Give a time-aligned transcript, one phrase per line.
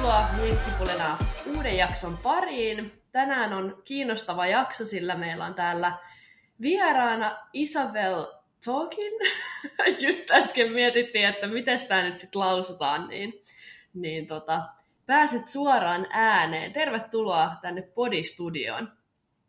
[0.00, 1.18] Tervetuloa Jenkkipulina
[1.56, 2.92] uuden jakson pariin.
[3.12, 5.98] Tänään on kiinnostava jakso, sillä meillä on täällä
[6.60, 8.26] vieraana Isabel
[8.64, 9.12] Talkin.
[10.06, 13.40] Just äsken mietittiin, että miten tämä nyt sitten lausutaan, niin,
[13.94, 14.62] niin tota,
[15.06, 16.72] pääset suoraan ääneen.
[16.72, 18.92] Tervetuloa tänne Podistudioon.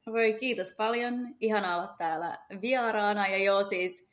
[0.05, 1.35] Voi kiitos paljon.
[1.39, 3.27] Ihana olla täällä vieraana.
[3.27, 4.10] Ja joo, siis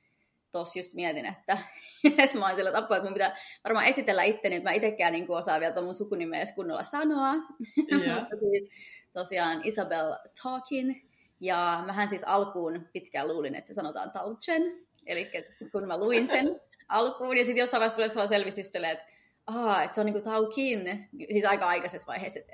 [0.53, 1.59] tossa just mietin, että,
[2.25, 5.31] että mä oon sillä tapaa, että mun pitää varmaan esitellä itteni, että mä itsekään niin
[5.31, 7.35] osaa vielä mun sukunimeä edes kunnolla sanoa.
[7.93, 8.21] Yeah.
[8.21, 8.71] Mutta siis
[9.13, 11.09] tosiaan Isabel Talkin.
[11.41, 14.63] Ja mähän siis alkuun pitkään luulin, että se sanotaan Talchen.
[15.07, 15.31] Eli
[15.73, 19.13] kun mä luin sen alkuun, ja sitten jossain vaiheessa selvisi just silleen, että,
[19.47, 21.09] Aha, että se on niinku Taukin.
[21.33, 22.53] Siis aika aikaisessa vaiheessa, että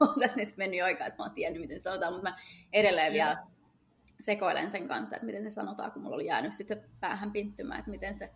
[0.00, 2.36] on tässä nyt mennyt aikaa, että mä oon tiennyt, miten se sanotaan, mutta mä
[2.72, 3.28] edelleen yeah.
[3.28, 3.46] vielä
[4.22, 7.90] sekoilen sen kanssa, että miten se sanotaan, kun mulla oli jäänyt sitten päähän pinttymään, että
[7.90, 8.30] miten se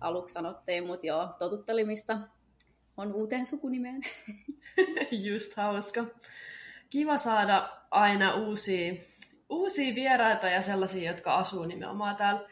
[0.00, 2.18] aluksi sanottiin, mutta joo, totuttelimista
[2.96, 4.02] on uuteen sukunimeen.
[5.26, 6.04] Just hauska.
[6.90, 8.94] Kiva saada aina uusia,
[9.48, 12.48] uusia vieraita ja sellaisia, jotka asuu nimenomaan täällä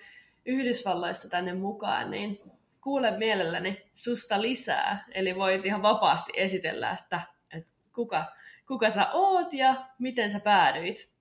[0.46, 2.40] Yhdysvalloissa tänne mukaan, niin
[2.80, 5.04] kuule mielelläni susta lisää.
[5.14, 7.20] Eli voit ihan vapaasti esitellä, että,
[7.52, 8.24] että kuka,
[8.66, 11.14] kuka sä oot ja miten sä päädyit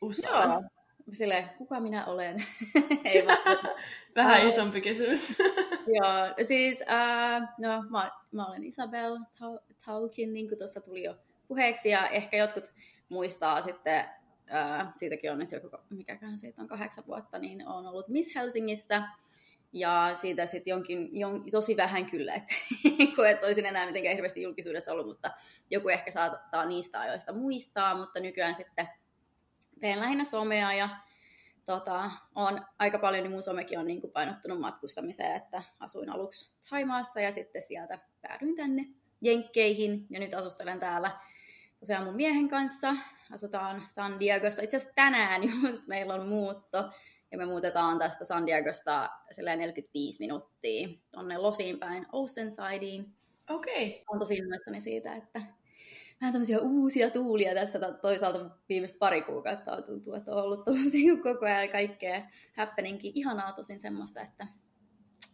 [0.00, 0.50] USAan.
[0.50, 0.62] Joo,
[1.12, 2.44] sille kuka minä olen?
[3.04, 3.26] Ei
[4.16, 5.38] Vähän isompi kysymys.
[5.96, 9.18] Joo, siis uh, no, mä, mä olen Isabel
[9.86, 11.16] Taukin, niin kuin tuossa tuli jo
[11.48, 12.72] puheeksi, ja ehkä jotkut
[13.08, 18.08] muistaa sitten, uh, siitäkin on nyt joku, mikäkään siitä on kahdeksan vuotta, niin on ollut
[18.08, 19.02] Miss Helsingissä,
[19.72, 22.54] ja siitä sitten jonkin, jon, tosi vähän kyllä, että
[23.30, 25.30] et olisin enää mitenkään hirveästi julkisuudessa ollut, mutta
[25.70, 28.88] joku ehkä saattaa niistä ajoista muistaa, mutta nykyään sitten
[29.82, 30.88] teen lähinnä somea ja
[31.66, 36.52] tota, on aika paljon, niin mun somekin on niin kuin painottunut matkustamiseen, että asuin aluksi
[36.68, 38.86] Thaimaassa ja sitten sieltä päädyin tänne
[39.20, 41.18] Jenkkeihin ja nyt asustelen täällä
[41.80, 42.94] tosiaan mun miehen kanssa.
[43.32, 44.62] Asutaan San Diegossa.
[44.62, 46.90] Itse asiassa tänään just meillä on muutto
[47.32, 53.06] ja me muutetaan tästä San Diegosta 45 minuuttia tonne Losiin päin Oceansideen.
[53.50, 53.88] Okei.
[53.88, 54.04] Okay.
[54.08, 55.42] On tosi innoissani siitä, että
[56.22, 60.64] vähän tämmöisiä uusia tuulia tässä toisaalta viimeiset pari kuukautta on tuntuu, että on ollut
[61.22, 62.22] koko ajan kaikkea
[62.56, 63.12] happeningkin.
[63.14, 64.46] Ihanaa tosin semmoista, että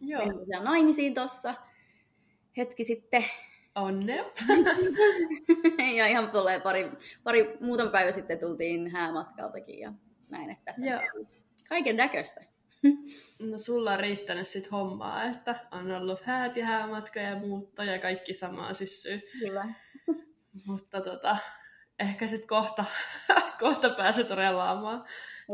[0.01, 0.25] Joo.
[0.25, 1.53] menin naimisiin tossa
[2.57, 3.25] hetki sitten.
[3.75, 4.15] Onne.
[5.97, 6.91] ja ihan tulee pari,
[7.23, 9.93] pari muutama päivä sitten tultiin häämatkaltakin ja
[10.29, 11.01] näin, että tässä Joo.
[11.69, 12.41] kaiken näköistä.
[13.39, 17.99] No sulla on riittänyt sit hommaa, että on ollut häät ja häämatka ja muutto ja
[17.99, 19.19] kaikki samaa syssyä.
[19.39, 19.65] Kyllä.
[20.65, 21.37] Mutta tota,
[21.99, 22.85] ehkä sitten kohta,
[23.59, 25.05] kohta pääset relaamaan,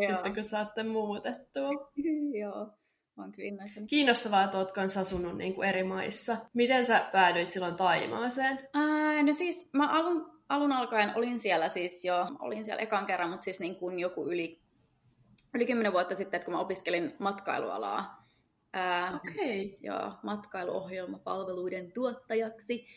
[0.08, 1.70] sitten kun saatte muutettua.
[2.42, 2.70] Joo.
[3.18, 6.38] Olen kyllä Kiinnostavaa, että olet kanssa asunut niin kuin eri maissa.
[6.54, 8.70] Miten sä päädyit silloin Taimaaseen?
[8.74, 13.30] Ää, no siis mä alun, alun alkaen olin siellä siis jo, olin siellä ekan kerran,
[13.30, 14.62] mutta siis niin kuin joku yli,
[15.54, 18.26] yli kymmenen vuotta sitten, että kun mä opiskelin matkailualaa.
[19.16, 19.66] Okei.
[19.66, 19.80] Okay.
[19.82, 22.88] Joo, matkailuohjelmapalveluiden tuottajaksi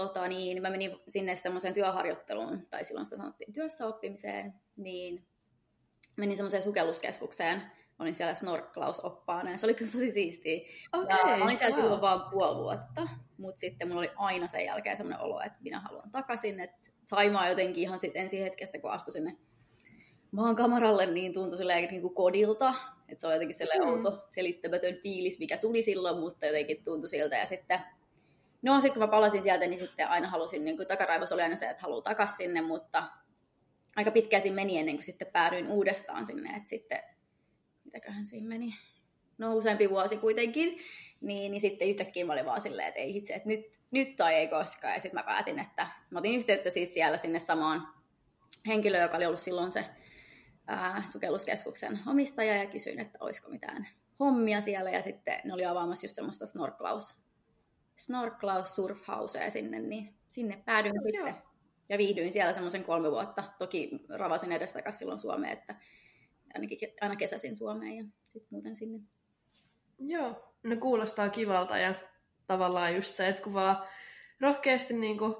[0.00, 5.26] tota, niin mä menin sinne semmoiseen työharjoitteluun, tai silloin sitä sanottiin työssä oppimiseen, niin
[6.16, 7.62] menin semmoiseen sukelluskeskukseen,
[7.98, 10.60] olin siellä snorklausoppaana ja se oli kyllä tosi siistiä.
[10.92, 11.84] Okay, ja olin siellä wow.
[11.84, 13.08] silloin vaan puoli vuotta,
[13.38, 17.48] mutta sitten mulla oli aina sen jälkeen semmoinen olo, että minä haluan takaisin, että Taimaa
[17.48, 19.36] jotenkin ihan sitten ensi hetkestä, kun astuin sinne
[20.30, 22.74] maan kamaralle, niin tuntui silleen niin kuin kodilta,
[23.08, 23.94] että se on jotenkin sellainen mm.
[23.94, 27.36] outo, selittämätön fiilis, mikä tuli silloin, mutta jotenkin tuntui siltä.
[27.36, 27.80] Ja sitten
[28.62, 31.56] No sitten kun mä palasin sieltä, niin sitten aina halusin, niin kuin takaraivos oli aina
[31.56, 33.02] se, että haluaa takaisin sinne, mutta
[33.96, 37.02] aika pitkään siinä meni ennen kuin sitten päädyin uudestaan sinne, että sitten,
[37.84, 38.74] mitäköhän siinä meni,
[39.38, 40.78] no useampi vuosi kuitenkin,
[41.20, 44.34] niin, niin sitten yhtäkkiä mä olin vaan silleen, että ei itse, että nyt, nyt tai
[44.34, 47.88] ei koskaan, ja sitten mä päätin, että mä otin yhteyttä siis siellä sinne samaan
[48.66, 49.84] henkilöön, joka oli ollut silloin se
[50.66, 53.88] ää, sukelluskeskuksen omistaja, ja kysyin, että olisiko mitään
[54.20, 57.25] hommia siellä, ja sitten ne oli avaamassa just semmoista snorklaus
[57.96, 61.26] snorklaus surfhausea sinne, niin sinne päädyin no, sitten.
[61.26, 61.34] Joo.
[61.88, 63.44] Ja viihdyin siellä semmoisen kolme vuotta.
[63.58, 65.74] Toki ravasin edestakaisin silloin Suomeen, että
[66.54, 69.00] ainakin aina kesäsin Suomeen ja sitten muuten sinne.
[69.98, 71.94] Joo, no kuulostaa kivalta ja
[72.46, 73.84] tavallaan just se, että kun vaan
[74.40, 75.34] rohkeasti niin kuin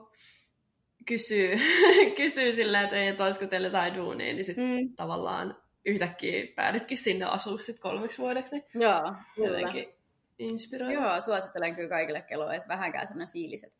[1.06, 1.58] kysyy,
[2.16, 4.96] kysyy sillä, että ei, että olisiko teille jotain duunia, niin sitten mm.
[4.96, 8.56] tavallaan yhtäkkiä päädytkin sinne asua sitten kolmeksi vuodeksi.
[8.56, 9.14] Niin Joo.
[9.36, 9.95] Jotenkin
[10.38, 10.92] inspiroiva.
[10.92, 13.78] Joo, suosittelen kyllä kaikille, kello että vähänkään sellainen fiilis, että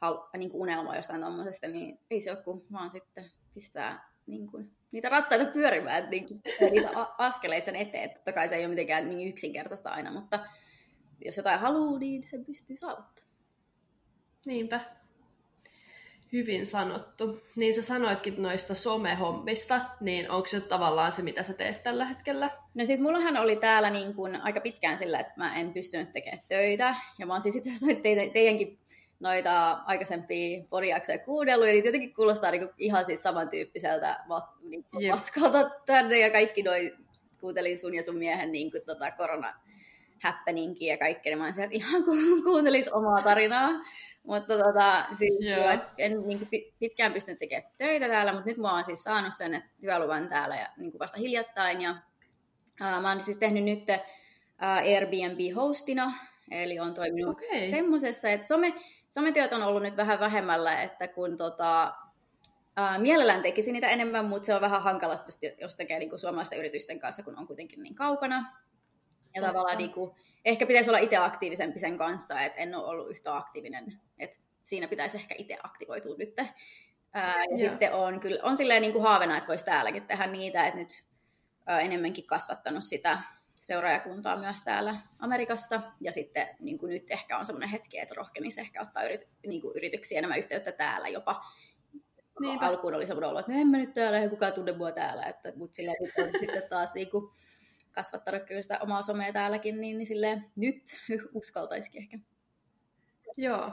[0.00, 4.46] halu, niin kuin unelma jostain tuommoisesta, niin ei se ole kuin vaan sitten pistää niin
[4.46, 8.10] kuin, niitä rattaita pyörimään, niin kuin, niitä askeleita sen eteen.
[8.10, 10.38] Totta kai se ei ole mitenkään niin yksinkertaista aina, mutta
[11.24, 13.32] jos jotain haluaa, niin se pystyy saavuttamaan.
[14.46, 15.01] Niinpä.
[16.32, 17.42] Hyvin sanottu.
[17.56, 22.50] Niin sä sanoitkin noista somehommista, niin onko se tavallaan se, mitä sä teet tällä hetkellä?
[22.74, 26.44] No siis mullahan oli täällä niin kuin aika pitkään sillä, että mä en pystynyt tekemään
[26.48, 26.94] töitä.
[27.18, 28.78] Ja mä oon siis itse asiassa teidän, teidänkin
[29.20, 36.18] noita aikaisempia podiaksoja kuunnellut, ja jotenkin kuulostaa niin ihan siis samantyyppiseltä vat, niin matkalta tänne,
[36.18, 36.96] ja kaikki noi,
[37.40, 39.54] kuuntelin sun ja sun miehen niin kuin, tota, korona
[40.22, 43.70] happeningia ja kaikkea, niin mä että ihan ku- kuuntelis omaa tarinaa.
[44.22, 45.80] Mutta tota, siis, yeah.
[45.98, 49.64] en niin kuin, pitkään pystynyt tekemään töitä täällä, mutta nyt mä oon siis saanut sen
[49.80, 51.80] työluvan täällä ja niin kuin vasta hiljattain.
[51.80, 51.96] Ja,
[52.80, 53.90] ää, mä oon siis tehnyt nyt
[54.58, 56.12] ää, Airbnb-hostina,
[56.50, 57.70] eli on toiminut okay.
[57.70, 58.74] semmoisessa, että some,
[59.10, 61.94] sometyöt on ollut nyt vähän vähemmällä, että kun tota,
[62.76, 66.58] ää, mielellään tekisi niitä enemmän, mutta se on vähän hankalasta, jos tekee niin kuin suomalaisten
[66.58, 68.36] yritysten kanssa, kun on kuitenkin niin kaukana.
[69.34, 69.46] Ja Totta.
[69.46, 70.10] tavallaan niin kuin,
[70.44, 74.00] ehkä pitäisi olla itse aktiivisempi sen kanssa, että en ole ollut yhtä aktiivinen.
[74.18, 76.34] Että siinä pitäisi ehkä itse aktivoitua nyt.
[77.12, 80.66] Ää, ja sitten on, kyllä, on silleen niin kuin haavena, että voisi täälläkin tehdä niitä,
[80.66, 81.04] että nyt
[81.66, 83.18] ää, enemmänkin kasvattanut sitä
[83.54, 85.80] seuraajakuntaa myös täällä Amerikassa.
[86.00, 89.60] Ja sitten niin kuin nyt ehkä on semmoinen hetki, että rohkenisi ehkä ottaa yrity, niin
[89.60, 91.44] kuin yrityksiä enemmän yhteyttä täällä jopa.
[92.40, 92.66] Niinpä.
[92.66, 95.26] Alkuun oli semmoinen olo, että no en mä nyt täällä, ei kukaan tunne mua täällä.
[95.26, 95.92] Että, mutta sillä
[96.40, 97.32] sitten taas niin kuin,
[97.92, 100.82] kasvattanut kyllä sitä omaa somea täälläkin, niin, niin silleen, nyt
[101.34, 102.18] uskaltaisikin ehkä.
[103.36, 103.72] Joo.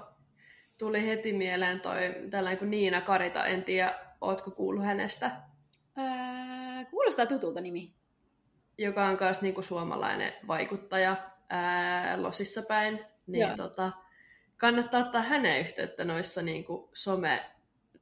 [0.77, 5.31] Tuli heti mieleen toi tällainen kuin Niina Karita, en tiedä, ootko kuullut hänestä?
[5.97, 7.93] Ää, kuulostaa tutulta nimi.
[8.77, 11.17] Joka on myös niinku suomalainen vaikuttaja
[11.49, 13.05] ää, Losissa päin.
[13.27, 13.91] Niin tota,
[14.57, 17.45] kannattaa ottaa hänen yhteyttä noissa niinku some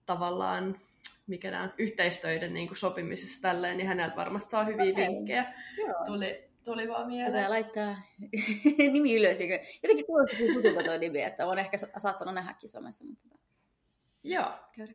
[0.05, 0.79] tavallaan
[1.27, 5.07] mikä nämä yhteistöiden niin kuin sopimisessa tälleen, niin häneltä varmasti saa hyviä okay.
[5.07, 5.53] vinkkejä.
[6.05, 7.33] Tuli, tuli vaan mieleen.
[7.33, 7.95] Pitää laittaa
[8.93, 9.39] nimi ylös.
[9.83, 13.05] Jotenkin kuulostaa tutulta tuo nimi, että on ehkä saattanut nähdäkin somessa.
[13.05, 13.27] Mutta...
[14.23, 14.51] Joo.
[14.75, 14.93] Käydä.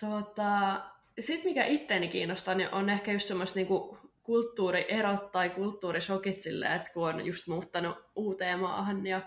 [0.00, 0.82] Tota,
[1.20, 6.92] Sitten mikä itteeni kiinnostaa, niin on ehkä just semmoista niinku kulttuurierot tai kulttuurishokit silleen, että
[6.92, 9.20] kun on just muuttanut uuteen maahan ja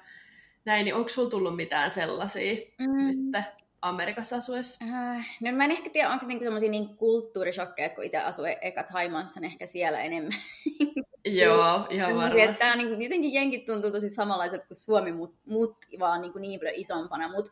[0.66, 2.98] näin, niin onko sulla tullut mitään sellaisia mm.
[2.98, 3.46] nyt?
[3.82, 4.86] Amerikassa asuessa?
[4.86, 8.46] Äh, no mä en ehkä tiedä, onko se niinku semmoisia niin kulttuurishokkeja, kun itse asuu
[8.46, 10.32] e- ekat Haimaassa, niin ehkä siellä enemmän.
[11.26, 12.60] Joo, ihan varmasti.
[12.60, 16.76] Tämä niin, jotenkin jenkit tuntuu tosi samanlaiset kuin Suomi, mutta mut vaan niin, niin paljon
[16.76, 17.32] isompana.
[17.32, 17.52] Mutta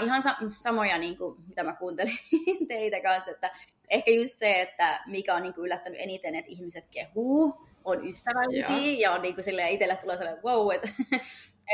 [0.00, 2.18] uh, ihan sa- samoja, niin kuin, mitä mä kuuntelin
[2.68, 3.50] teitä kanssa, että
[3.90, 8.76] ehkä just se, että mikä on niin kuin yllättänyt eniten, että ihmiset kehuu, on ystävällisiä
[8.76, 10.88] ja, ja on niin kuin silleen, itselle tulee sellainen wow, että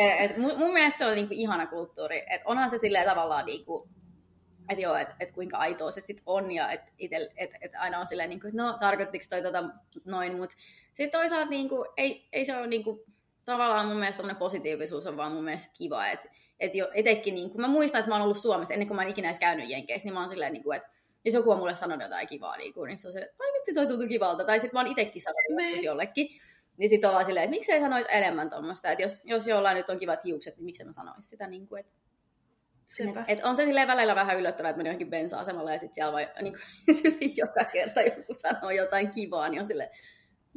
[0.01, 2.25] et mun, mun mielestä se on niinku ihana kulttuuri.
[2.31, 3.89] Et onhan se silleen tavallaan niinku,
[4.69, 6.93] että joo, että et kuinka aitoa se sitten on ja että
[7.37, 9.65] et, et aina on silleen, niinku, että no tarkoittiko toi tota
[10.05, 10.57] noin, mutta
[10.95, 13.05] sitten toisaalta niinku, ei, ei se ole niinku,
[13.45, 16.29] tavallaan mun mielestä positiivisuus on vaan mun mielestä kiva, että
[16.61, 19.11] et jo etenkin, niin mä muistan, että mä oon ollut Suomessa ennen kuin mä en
[19.11, 20.89] ikinä edes käynyt Jenkeissä, niin mä oon silleen, niin kuin, että
[21.25, 23.53] jos joku on mulle sanonut jotain kivaa, niin, kuin, niin se on se, että ai
[23.53, 25.85] vitsi, toi tuntuu kivalta, tai sitten mä oon itsekin sanonut niin.
[25.85, 26.29] jollekin,
[26.77, 29.91] niin sitten on vaan silleen, että miksei sanoisi enemmän tuommoista, että jos, jos jollain nyt
[29.91, 31.93] on kivat hiukset, niin miksi mä sanoisi sitä, niin kuin, että
[33.01, 36.13] et, et on se silleen välillä vähän yllättävää, että meni johonkin bensa-asemalle ja sitten siellä
[36.13, 36.55] vai, niin
[37.03, 39.91] kuin, joka kerta joku sanoo jotain kivaa, niin on silleen,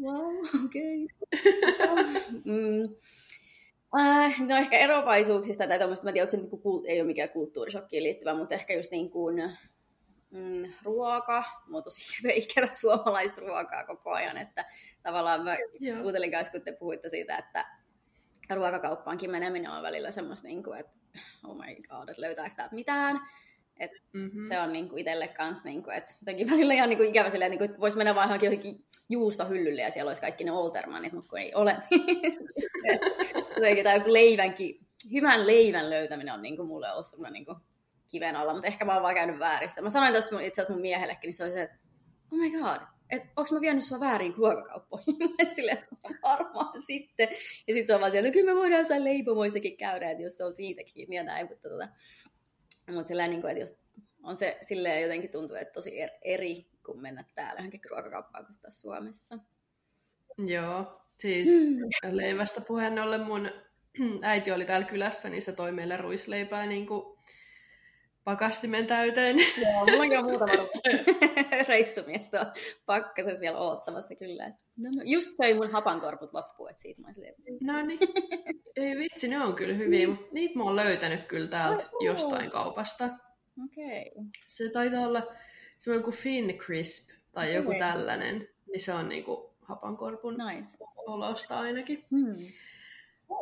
[0.01, 0.35] wow,
[0.65, 1.07] okei.
[1.21, 2.21] Okay.
[2.53, 2.95] mm.
[3.99, 7.29] Äh, no ehkä eroavaisuuksista tai tuommoista, mä tiedän, onko se niin kuin, ei ole mikään
[7.29, 9.43] kulttuurishokkiin liittyvä, mutta ehkä just niin kuin,
[10.35, 14.65] mm, ruoka, oon tosi ikävä suomalaista ruokaa koko ajan, että
[15.03, 16.01] tavallaan mä Joo.
[16.01, 17.65] kuuntelin kanssa, kun te puhuitte siitä, että
[18.49, 20.91] ruokakauppaankin meneminen on välillä semmoista, niin kuin, että
[21.43, 23.19] oh my god, että löytääkö täältä mitään.
[23.79, 24.45] Et mm-hmm.
[24.47, 27.29] Se on niin kuin itselle kanssa, niin kuin, että jotenkin välillä ihan niin kuin ikävä
[27.29, 30.51] silleen, niin kuin, että voisi mennä vaan johonkin, johonkin juustohyllylle ja siellä olisi kaikki ne
[30.51, 31.77] Oltermanit, mutta kun ei ole.
[33.55, 34.79] jotenkin, tai joku leivänkin,
[35.13, 37.57] hyvän leivän löytäminen on niin kuin mulle ollut semmoinen niin kuin
[38.11, 39.81] kiven alla, mutta ehkä mä oon vaan käynyt väärissä.
[39.81, 41.77] Mä sanoin tästä itse asiassa mun miehellekin, niin se oli se, että
[42.31, 45.15] oh my god, että onko mä vienyt sua väärin ruokakauppoihin?
[45.55, 47.27] Silleen, että varmaan sitten.
[47.67, 50.37] Ja sitten se on vaan sieltä, että kyllä me voidaan jossain leipomoissakin käydä, että jos
[50.37, 51.47] se on siitä kiinni ja näin.
[51.49, 51.87] Mutta tota,
[52.91, 53.79] mut silleen, niin kuin, että jos
[54.23, 59.39] on se silleen jotenkin tuntuu, että tosi eri kuin mennä täällä johonkin ruokakauppaan kuin Suomessa.
[60.37, 62.17] Joo, siis mm.
[62.17, 63.49] leivästä puheen ollen mun
[64.21, 67.17] äiti oli täällä kylässä, niin se toi meille ruisleipää niin kuin
[68.25, 69.37] pakastimen täyteen.
[69.39, 70.53] Joo, mulla onkin muutama
[71.67, 72.39] reissumies tuo
[72.85, 74.43] pakkasessa vielä odottamassa kyllä.
[74.77, 77.35] No, no, just söi mun hapankorput loppuun, että siitä mä silleen...
[77.61, 77.99] No niin.
[78.75, 82.51] Ei vitsi, ne on kyllä hyviä, mutta niitä mä oon löytänyt kyllä täältä oh, jostain
[82.51, 83.09] kaupasta.
[83.65, 84.11] Okei.
[84.15, 84.23] Okay.
[84.47, 85.33] Se taitaa olla
[85.77, 87.79] semmoinen kuin Fin Crisp tai joku okay.
[87.79, 88.47] tällainen.
[88.71, 90.77] Niin se on niinku hapankorpun nice.
[90.95, 92.05] olosta ainakin.
[92.11, 92.35] Hmm.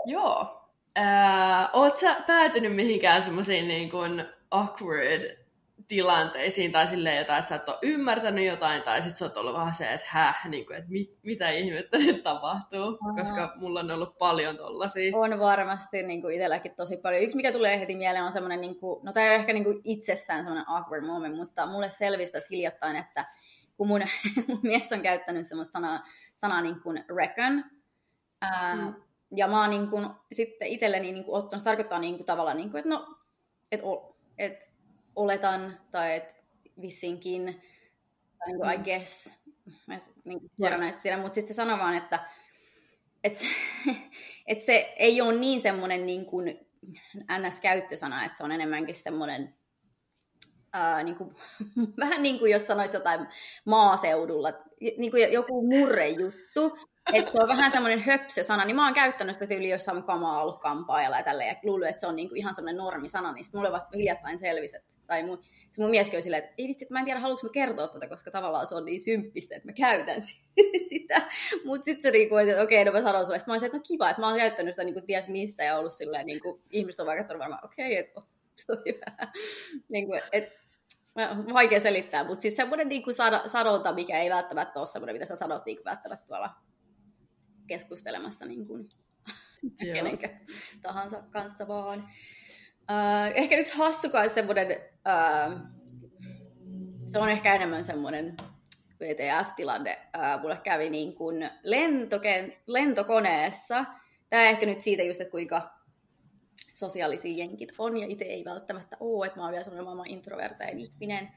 [0.06, 0.60] Joo.
[0.98, 5.44] Äh, oot sä päätynyt mihinkään semmoisiin niin kuin awkward
[5.88, 9.54] tilanteisiin tai silleen jotain, että sä et ole ymmärtänyt jotain tai sitten sä oot ollut
[9.54, 13.14] vähän se, että häh, niin kuin, että mit, mitä ihmettä nyt tapahtuu, Aha.
[13.18, 15.18] koska mulla on ollut paljon tollasia.
[15.18, 17.24] On varmasti niin kuin itselläkin tosi paljon.
[17.24, 19.64] Yksi mikä tulee heti mieleen on semmoinen, niin kuin, no tämä ei ole ehkä niin
[19.64, 23.26] kuin itsessään semmoinen awkward moment, mutta mulle selvisi hiljattain, että
[23.78, 24.02] kun mun,
[24.48, 26.00] mun mies on käyttänyt semmoista sanaa,
[26.36, 27.64] sanaa niin kuin reckon,
[28.42, 28.94] ää, mm.
[29.36, 32.58] ja mä oon niin kuin, sitten itselleni niin kuin ottanut, se tarkoittaa niin kuin, tavallaan,
[32.58, 33.16] niin kuin, että no,
[33.72, 33.86] että
[34.38, 34.70] et,
[35.16, 36.36] oletan, tai että
[36.82, 37.62] vissinkin,
[38.40, 38.82] tai niin kuin, mm.
[38.82, 39.34] I guess,
[39.88, 40.52] mä niin kuin,
[41.06, 41.22] yeah.
[41.22, 42.20] mutta sitten se sanoo vaan, että
[43.24, 43.46] et se,
[44.48, 46.68] et se ei ole niin semmoinen niin kuin
[47.40, 49.56] NS-käyttösana, että se on enemmänkin semmoinen
[50.74, 51.36] ää, niin kuin,
[52.00, 53.28] vähän niin kuin jos sanoisi jotain
[53.66, 54.50] maaseudulla,
[54.98, 56.78] niin kuin joku murrejuttu,
[57.14, 60.42] että se on vähän semmoinen höpsö-sana, niin mä oon käyttänyt sitä tyyliä jossain mukaan oon
[60.42, 63.44] ollut kampaajalla ja tälleen, ja luullut, että se on niin kuin ihan semmoinen normisana, niin
[63.44, 66.68] sitten mulle vasta hiljattain selvisi, että tai mun, se mun mieskin oli silleen, että ei
[66.68, 69.56] vitsi, että mä en tiedä, haluanko mä kertoa tätä, koska tavallaan se on niin symppistä,
[69.56, 70.22] että mä käytän
[70.90, 71.22] sitä.
[71.66, 73.40] Mutta sitten se niinku, että okei, okay, no mä sanon sulle.
[73.40, 75.64] Sitten mä olisin, että no kiva, että mä oon käyttänyt sitä niin kuin ties missä
[75.64, 78.22] ja ollut silleen, kuin, ihmiset on vaikka varmaan, okei, okay, että
[78.70, 79.28] on hyvä.
[80.08, 80.50] kuin, et,
[81.54, 83.04] vaikea selittää, mutta siis semmoinen niin
[83.46, 86.50] sanonta, mikä ei välttämättä ole semmoinen, mitä sä sanot niin välttämättä tuolla
[87.68, 88.90] keskustelemassa niin kuin
[89.94, 90.30] kenenkä
[90.82, 92.00] tahansa kanssa vaan.
[92.92, 95.60] Uh, ehkä yksi hassu kai semmoinen, uh,
[97.06, 98.38] se on ehkä enemmän semmoinen
[99.00, 99.98] VTF-tilanne.
[100.18, 103.86] Uh, mulle kävi niin kuin lentoken, lentokoneessa.
[104.30, 105.74] Tämä ehkä nyt siitä just, että kuinka
[106.74, 110.80] sosiaalisia jenkit on, ja itse ei välttämättä ole, että mä oon vielä semmoinen maailman introvertein
[110.80, 111.30] ihminen.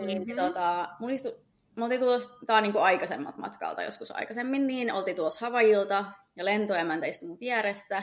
[0.00, 0.36] Niin, mm-hmm.
[0.36, 1.43] tota, mun istu,
[1.76, 6.04] me oltiin tulossa, tää on niin kuin aikaisemmat matkalta joskus aikaisemmin, niin oltiin tuossa Havajilta,
[6.36, 8.02] ja lentoemäntä istui mun vieressä,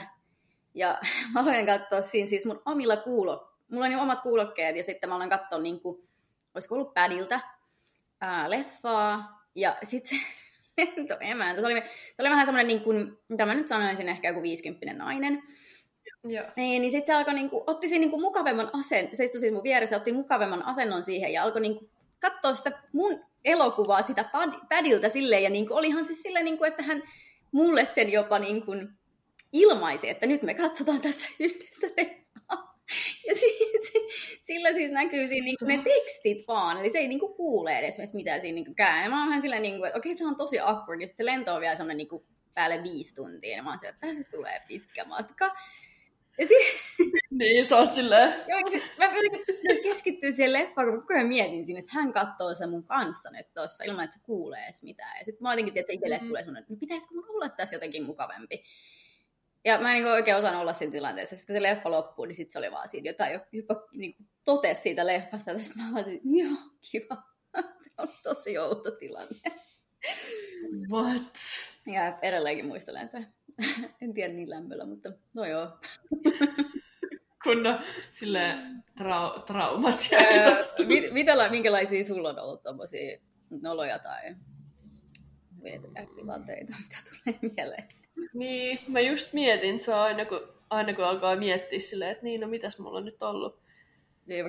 [0.74, 0.98] ja
[1.32, 5.08] mä aloin katsoa siinä siis mun omilla kuulo, mulla on niin omat kuulokkeet, ja sitten
[5.08, 6.08] mä aloin katsoa niin kuin,
[6.54, 7.40] olisiko ollut pädiltä,
[8.20, 10.24] ää, leffaa, ja sitten se
[10.78, 14.42] lentoemäntä, se oli, se oli vähän semmoinen, niin kuin, mitä mä nyt sanoisin, ehkä joku
[14.42, 15.42] 50 nainen,
[16.24, 16.46] Joo.
[16.56, 19.62] Niin, niin sitten se alkoi niinku, otti siinä niinku mukavemman asen, se istui siis mun
[19.62, 21.90] vieressä, otti mukavemman asennon siihen ja alkoi niinku
[22.22, 24.54] katsoa sitä mun elokuvaa sitä pad,
[25.08, 27.02] silleen, ja niinku, olihan se silleen, niinku, että hän
[27.52, 28.72] mulle sen jopa niinku
[29.52, 31.86] ilmaisi, että nyt me katsotaan tässä yhdessä.
[33.26, 33.92] Ja siis,
[34.40, 38.40] sillä siis näkyy siinä niinku ne tekstit vaan, eli se ei niinku kuule edes mitä
[38.40, 39.02] siinä niinku käy.
[39.02, 41.32] Ja mä oon vähän silleen, niinku, että okei, tämä on tosi awkward, ja sitten se
[41.32, 44.62] lento on vielä semmoinen niinku päälle viisi tuntia, ja mä oon silleen, että tässä tulee
[44.68, 45.54] pitkä matka.
[46.38, 48.34] Ja si- niin, sä oot silleen.
[48.98, 49.12] Mä
[49.46, 53.30] pitäisi keskittyä siihen leffaan, kun koko ajan mietin siinä, että hän katsoo sen mun kanssa
[53.30, 55.18] nyt tossa, ilman että se kuulee edes mitään.
[55.18, 56.28] Ja sitten mä jotenkin, että itselle mm-hmm.
[56.28, 58.64] tulee semmoinen, että no pitäisikö mun olla tässä jotenkin mukavampi.
[59.64, 61.36] Ja mä en niin oikein osannut olla siinä tilanteessa.
[61.36, 64.82] Sitten kun se leffa loppui, niin sitten se oli vaan siinä jotain, jopa niin totesi
[64.82, 65.50] siitä leffasta.
[65.50, 66.56] Ja sitten mä vaan joo,
[66.90, 67.22] kiva.
[67.84, 69.40] se on tosi outo tilanne.
[70.90, 71.36] What?
[71.86, 73.22] Ja edelleenkin muistelen, että
[74.02, 75.68] en tiedä niin lämmöllä, mutta no joo.
[77.44, 77.58] Kun
[78.10, 78.54] sille
[79.00, 83.18] trau- traumat jäi mit, mitä, minkälaisia sulla on ollut tommosia
[83.62, 84.36] noloja tai
[86.14, 87.88] tilanteita, mitä tulee mieleen?
[88.34, 92.40] Niin, mä just mietin, se on aina kun, aina kun alkaa miettiä silleen, että niin,
[92.40, 93.62] no mitäs mulla on nyt ollut.
[94.26, 94.46] Niin,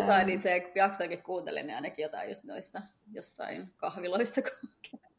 [0.00, 2.82] jotain itse jaksoakin kuuntelin, niin ainakin jotain just noissa
[3.12, 4.70] jossain kahviloissa, kun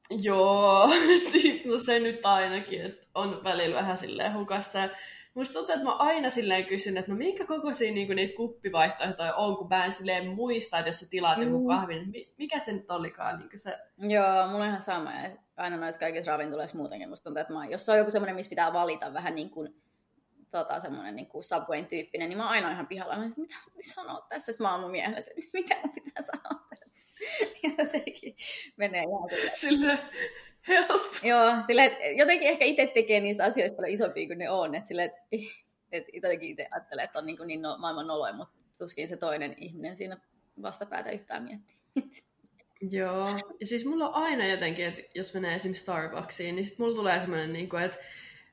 [0.10, 0.90] Joo,
[1.32, 4.90] siis no se nyt ainakin, että on välillä vähän silleen hukassa.
[5.34, 9.58] Musta tuntuu, että mä aina silleen kysyn, että no minkä kokoisia niinku niitä kuppivaihtoehtoja on,
[9.58, 11.68] kun mä en silleen muista, että jos sä tilaat joku mm.
[11.68, 13.40] kahvin, niin mikä se nyt olikaan?
[13.40, 13.78] Niin se...
[13.98, 15.12] Joo, mulla on ihan sama.
[15.58, 18.74] Aina noissa kaikissa ravintoloissa muutenkin musta tuntuu, että mä, jos on joku semmoinen, missä pitää
[18.74, 19.76] valita vähän niin kuin
[20.52, 23.16] tota, semmoinen niin kuin Subwayn tyyppinen, niin mä oon aina ihan pihalla.
[23.16, 24.52] Mä mitä mitä sanoa tässä?
[24.52, 26.68] Sitten mä oon mun mielestä, mitä mun pitää sanoa
[27.77, 28.36] jotenkin
[28.77, 30.00] menee ihan sille
[30.67, 31.13] help.
[31.24, 34.75] Joo, sille, että jotenkin ehkä itse tekee niistä asioista paljon isompia kuin ne on.
[34.75, 35.13] Että sille,
[35.91, 39.17] että, jotenkin itse ajattelee, että on niin, kuin niin no, maailman noloja, mutta tuskin se
[39.17, 40.17] toinen ihminen siinä
[40.62, 41.77] vastapäätä yhtään miettii.
[42.81, 43.27] Joo,
[43.59, 47.19] ja siis mulla on aina jotenkin, että jos menee esimerkiksi Starbucksiin, niin sitten mulla tulee
[47.19, 47.97] semmoinen, niin kuin, että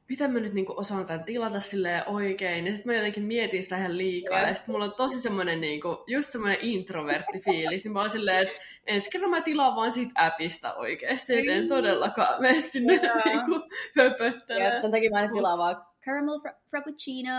[0.09, 2.67] miten mä nyt niinku osaan tämän tilata silleen oikein.
[2.67, 4.41] Ja sitten mä jotenkin mietin sitä ihan liikaa.
[4.41, 7.85] Ja, ja sitten mulla on tosi semmoinen niinku, just semmoinen introvertti fiilis.
[7.85, 8.55] Niin mä oon silleen, että
[8.87, 11.39] ensi kerran mä tilaan vaan siitä appista oikeasti.
[11.39, 13.61] Että en todellakaan mene sinne niinku
[13.97, 14.81] höpöttelemään.
[14.81, 17.31] sen takia mä en tilaa vaan caramel fra- frappuccino,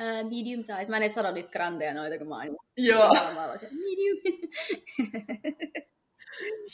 [0.00, 0.90] uh, medium size.
[0.90, 3.10] Mä en edes sano niitä grandeja noita, kun mä oon Joo.
[3.70, 4.18] medium.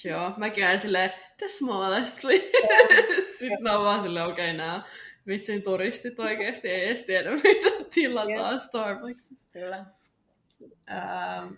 [0.05, 2.50] Joo, mäkin ajan silleen, the smallest please.
[3.38, 4.83] Sitten mä oon vaan silleen, okei, okay, nää
[5.29, 9.50] vitsin turistit oikeesti ei edes tiedä, mitä tilataan Starbucksissa.
[9.53, 9.87] Kyllä.
[10.87, 11.49] ää,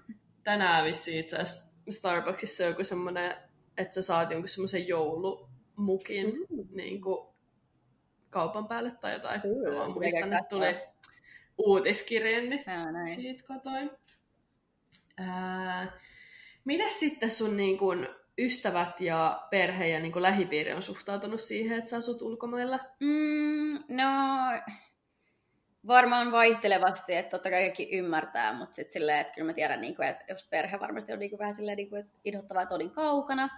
[0.42, 3.37] tänään vissiin itse asiassa Starbucksissa joku semmoinen,
[3.78, 6.66] että sä saat jonkun semmoisen joulumukin mm.
[6.71, 7.28] niin kuin
[8.30, 9.40] kaupan päälle tai jotain.
[9.40, 10.76] Kyllä, Mä muistan, että tuli
[11.59, 12.64] uutiskirje, niin
[13.14, 13.90] siitä katoin.
[15.16, 15.92] Ää,
[16.64, 21.78] miten sitten sun niin kun, ystävät ja perhe ja niin kun, lähipiiri on suhtautunut siihen,
[21.78, 22.78] että sä asut ulkomailla?
[23.00, 24.06] Mm, no,
[25.86, 29.96] varmaan vaihtelevasti, että totta kai kaikki ymmärtää, mutta sitten silleen, että kyllä mä tiedän, niin
[29.96, 32.74] kuin, että jos perhe varmasti on niin kuin, vähän silleen, niin kuin, että inhottavaa, että
[32.74, 33.48] olin kaukana.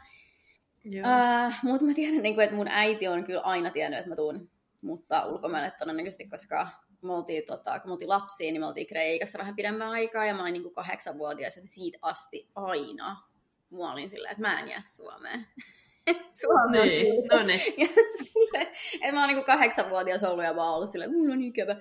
[0.86, 4.16] Uh, mutta mä tiedän, niin kuin, että mun äiti on kyllä aina tiennyt, että mä
[4.16, 6.68] tuun muuttaa ulkomaille todennäköisesti, koska
[7.02, 10.34] me oltiin, tota, kun me oltiin lapsia, niin me oltiin Kreikassa vähän pidemmän aikaa, ja
[10.34, 13.16] mä olin niin kuin kahdeksanvuotias, ja siitä asti aina
[13.70, 15.46] mua olin silleen, että mä en jää Suomeen.
[16.42, 16.88] Suomeen.
[16.88, 17.60] Niin, no niin.
[17.78, 17.86] Ja
[18.24, 21.42] sille, että mä oon niin kahdeksanvuotias ollut ja mä oon ollut silleen, että mulla on
[21.42, 21.76] ikävä,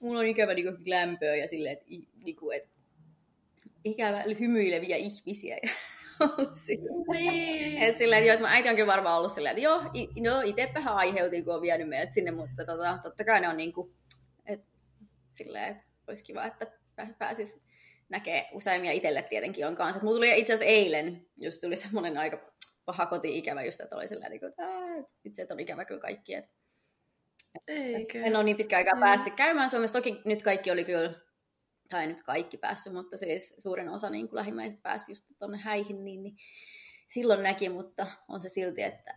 [0.00, 1.84] mulla on ikävä niin lämpöä ja silleen, että,
[2.24, 2.70] niin kuin, että
[3.84, 5.56] ikävä hymyileviä ihmisiä.
[7.12, 7.82] niin.
[7.82, 9.82] että silleen, että, joo, että äiti on kyllä varmaan ollut silleen, että joo,
[10.32, 13.72] no itsepähän aiheutin, kun on vienyt meidät sinne, mutta tota, totta kai ne on niin
[13.72, 14.21] kuin, että,
[15.34, 16.66] silleen, että olisi kiva, että
[17.18, 17.62] pääsis
[18.08, 20.02] näkee useimmin itselle tietenkin on kanssa.
[20.02, 22.52] Mulla tuli itse asiassa eilen, just tuli semmoinen aika
[22.84, 24.62] paha koti-ikävä just, että oli sillä niin kuin, että
[25.24, 26.34] itse että on ikävä kyllä kaikki.
[26.34, 26.52] Että,
[27.68, 28.22] Eikö?
[28.22, 29.98] En ole niin pitkä aikaa päässyt käymään Suomessa.
[29.98, 31.14] Toki nyt kaikki oli kyllä,
[31.90, 36.04] tai nyt kaikki päässyt, mutta siis suurin osa niin kuin lähimmäisistä pääsi just tuonne häihin,
[36.04, 36.36] niin, niin
[37.08, 39.14] silloin näki, mutta on se silti, että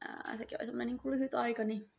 [0.00, 1.90] ää, sekin oli semmoinen niin kuin lyhyt aika, niin,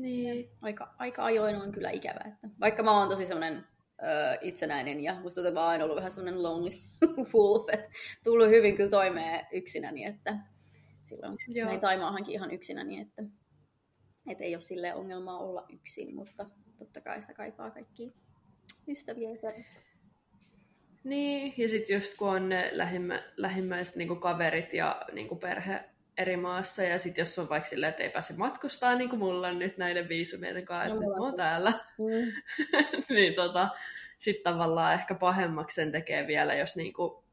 [0.00, 0.50] niin.
[0.62, 2.20] Aika, aika ajoin on kyllä ikävä.
[2.26, 3.64] Että vaikka mä oon tosi semmoinen
[4.40, 6.76] itsenäinen ja musta oon aina ollut vähän semmoinen lonely
[7.34, 7.88] wolf, että
[8.24, 10.36] tullut hyvin kyllä toimeen yksinäni, että
[11.02, 11.68] silloin Joo.
[11.68, 13.22] näin Taimaahankin ihan yksinäni, että,
[14.30, 16.46] että ei ole sille ongelmaa olla yksin, mutta
[16.78, 18.14] totta kai sitä kaipaa kaikki
[18.88, 19.52] ystäviä ja
[21.04, 25.84] Niin, ja sitten just kun on ne lähimmä, lähimmäiset niin kaverit ja niin perhe
[26.18, 29.48] eri maassa, ja sitten jos on vaikka silleen, että ei pääse matkustaa, niin kuin mulla
[29.48, 32.32] on nyt näiden viisumien kanssa, että no, mä oon täällä, mm.
[33.16, 33.68] niin tota,
[34.18, 37.24] sitten tavallaan ehkä pahemmaksi sen tekee vielä, jos niinku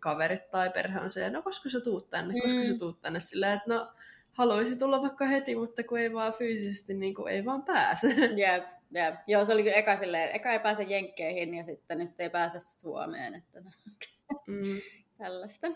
[0.00, 2.40] kaverit tai perhe on se, no koska sä tuut tänne, mm.
[2.40, 3.92] koska sä tuut tänne, silleen, että no
[4.32, 8.08] haluaisin tulla vaikka heti, mutta kun ei vaan fyysisesti, niin kuin ei vaan pääse.
[8.36, 9.14] Jep, jep.
[9.26, 12.60] Joo, se oli kyllä eka silleen, eka ei pääse jenkkeihin ja sitten nyt ei pääse
[12.60, 13.60] Suomeen, että
[14.46, 14.80] mm.
[15.18, 15.68] tällaista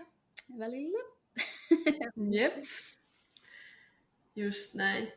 [0.59, 1.16] välillä.
[2.31, 2.65] Jep.
[4.37, 5.13] Just näin.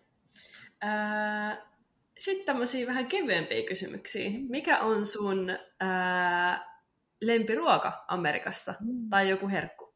[0.81, 1.69] Ää,
[2.17, 4.29] sitten tämmöisiä vähän kevyempiä kysymyksiä.
[4.49, 6.81] Mikä on sun ää,
[7.21, 8.73] lempiruoka Amerikassa?
[8.79, 9.09] Mm.
[9.09, 9.93] Tai joku herkku?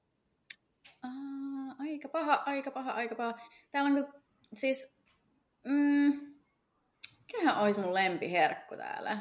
[1.05, 3.33] Uh, aika paha, aika paha, aika paha.
[3.71, 4.13] Täällä on
[4.53, 4.97] siis...
[5.63, 6.33] Mm,
[7.27, 9.17] mikähän olisi mun lempiherkku täällä?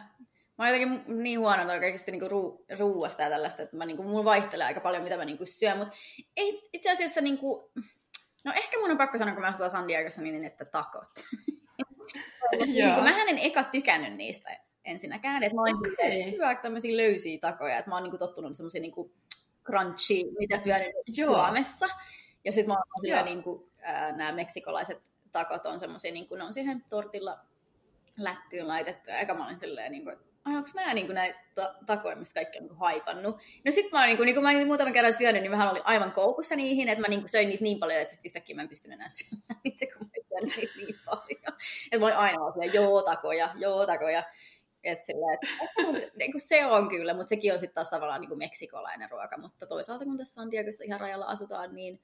[0.59, 4.25] Mä oon jotenkin niin huono kaikista niinku ruu, ruuasta ja tällaista, että mä, niinku, mulla
[4.25, 5.97] vaihtelee aika paljon, mitä mä niinku syön, mutta
[6.73, 7.73] itse asiassa niinku,
[8.45, 11.11] no ehkä mun on pakko sanoa, kun mä asuin San Diegossa, niin että takot.
[12.67, 16.33] niin kuin, mähän en eka tykännyt niistä ensinnäkään, että mä oon okay.
[16.33, 19.12] hyvä tämmöisiä löysiä takoja, että mä oon niinku tottunut semmoisia niinku
[19.65, 20.83] crunchy, mitä syön
[21.15, 21.87] Suomessa.
[22.45, 26.55] Ja sitten mä oon syö niinku, äh, nämä meksikolaiset takot on semmoisia, niinku, ne on
[26.55, 27.38] siihen tortilla
[28.19, 29.11] lättyyn laitettu.
[29.11, 32.35] Ja eka mä olin silleen, niinku, että ai onko nämä niin näitä ta- takoja, mistä
[32.35, 33.37] kaikki on niin haipannut.
[33.65, 35.83] No sit mä, niin kuin, niin kuin mä olin muutaman kerran syönyt, niin mä olin
[35.85, 38.69] aivan koukussa niihin, että mä niin kuin, söin niitä niin paljon, että yhtäkkiä mä en
[38.69, 41.59] pystynyt enää syömään niitä, kun mä syön niitä niin paljon.
[41.85, 44.23] Että mä olin aina olla joo takoja, joo takoja.
[44.85, 45.41] Et sillä, et,
[46.19, 49.39] niin kuin se on kyllä, mutta sekin on sitten taas tavallaan niin kuin meksikolainen ruoka,
[49.39, 52.01] mutta toisaalta kun tässä San Diegossa ihan rajalla asutaan, niin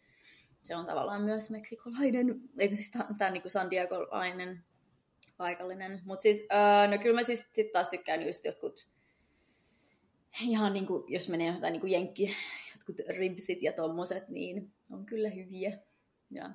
[0.63, 4.65] se on tavallaan myös meksikolainen, eikö siis tämä niin kuin San Diegolainen
[5.39, 6.01] paikallinen.
[6.05, 8.89] Mutta siis, uh, no kyllä mä siis sit taas tykkään just jotkut,
[10.43, 12.37] ihan niin kuin, jos menee jotain niin kuin jenkki,
[12.75, 15.79] jotkut ribsit ja tommoset, niin on kyllä hyviä.
[16.31, 16.51] Ja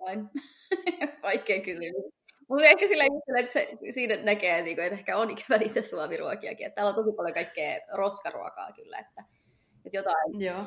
[0.00, 0.30] vain
[1.22, 2.12] vaikea kysymys.
[2.48, 3.04] Mutta ehkä sillä
[3.38, 6.66] että se, siinä näkee, että, niinku, että ehkä on ikävä niitä suomiruokiakin.
[6.66, 9.24] Että täällä on tosi paljon kaikkea roskaruokaa kyllä, että,
[9.84, 10.64] että jotain Joo.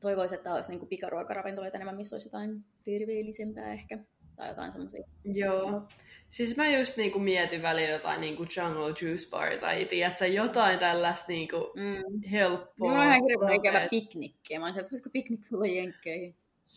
[0.00, 3.98] toivoisin, että olisi niin pikaruokaravintoloita enemmän, missä olisi jotain terveellisempää ehkä
[4.36, 5.04] tai jotain semmoisia.
[5.24, 5.82] Joo.
[6.28, 11.24] Siis mä just niinku mietin välillä jotain niinku Jungle Juice Bar tai tiedätkö, jotain tällaista
[11.28, 12.22] niinku mm.
[12.30, 12.88] helppoa.
[12.90, 14.58] Mulla on ihan hirveän ikävä piknikki.
[14.58, 16.34] Mä olisin, että voisiko piknik tulla jenkkeihin?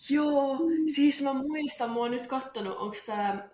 [0.09, 0.57] Joo,
[0.95, 3.49] siis mä muistan, mä oon nyt kattonut, onko tää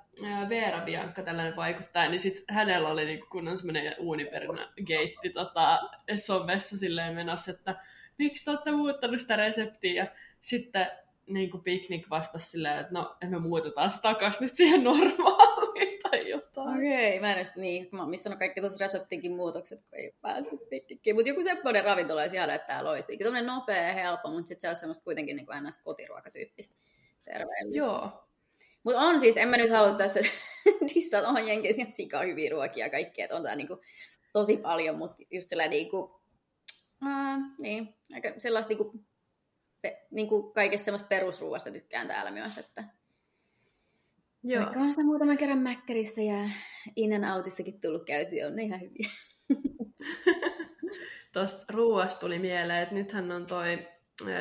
[0.50, 5.80] Veera Bianca tällainen vaikuttaa, niin sit hänellä oli niinku kunnon semmoinen uuniperina geitti tota,
[6.16, 7.76] somessa silleen menossa, että
[8.18, 10.08] miksi te olette muuttanut sitä reseptiä, ja
[10.42, 10.88] sitten
[11.28, 16.00] niin kuin piknik vastasi silleen, että no, emme muutetaan sitä takaisin nyt siihen normaaliin.
[16.14, 16.78] tai jotain.
[16.78, 20.16] Okei, okay, mä en edes niin, mä oon missannut kaikki tuossa reseptinkin muutokset, kun ei
[20.22, 21.16] päässyt pitkikkiin.
[21.16, 23.18] Mutta joku semmoinen ravintola olisi ihana, että täällä olisi.
[23.18, 25.78] Tuommoinen nopea ja helppo, mutta sitten se on semmoista kuitenkin niin kuin ns.
[25.78, 26.76] kotiruokatyyppistä
[27.26, 27.78] terveellistä.
[27.78, 28.24] Joo.
[28.84, 30.20] Mutta on siis, en mä nyt halua tässä
[30.96, 33.82] dissata on jenkeissä sika hyviä ruokia ja kaikkea, että on tää niinku
[34.34, 36.22] tosi paljon, mutta just sillä niinku,
[37.02, 38.94] ää, niin, aika sellaista niinku,
[39.84, 42.84] pe, niinku kaikesta semmoista perusruuasta tykkään täällä myös, että
[44.44, 44.64] Joo.
[44.64, 46.50] Vaikka on sitä muutaman kerran Mäkkärissä ja
[46.96, 49.10] In and Outissakin tullut käyty, on ne ihan hyviä.
[51.34, 53.88] Tuosta ruuasta tuli mieleen, että nythän on toi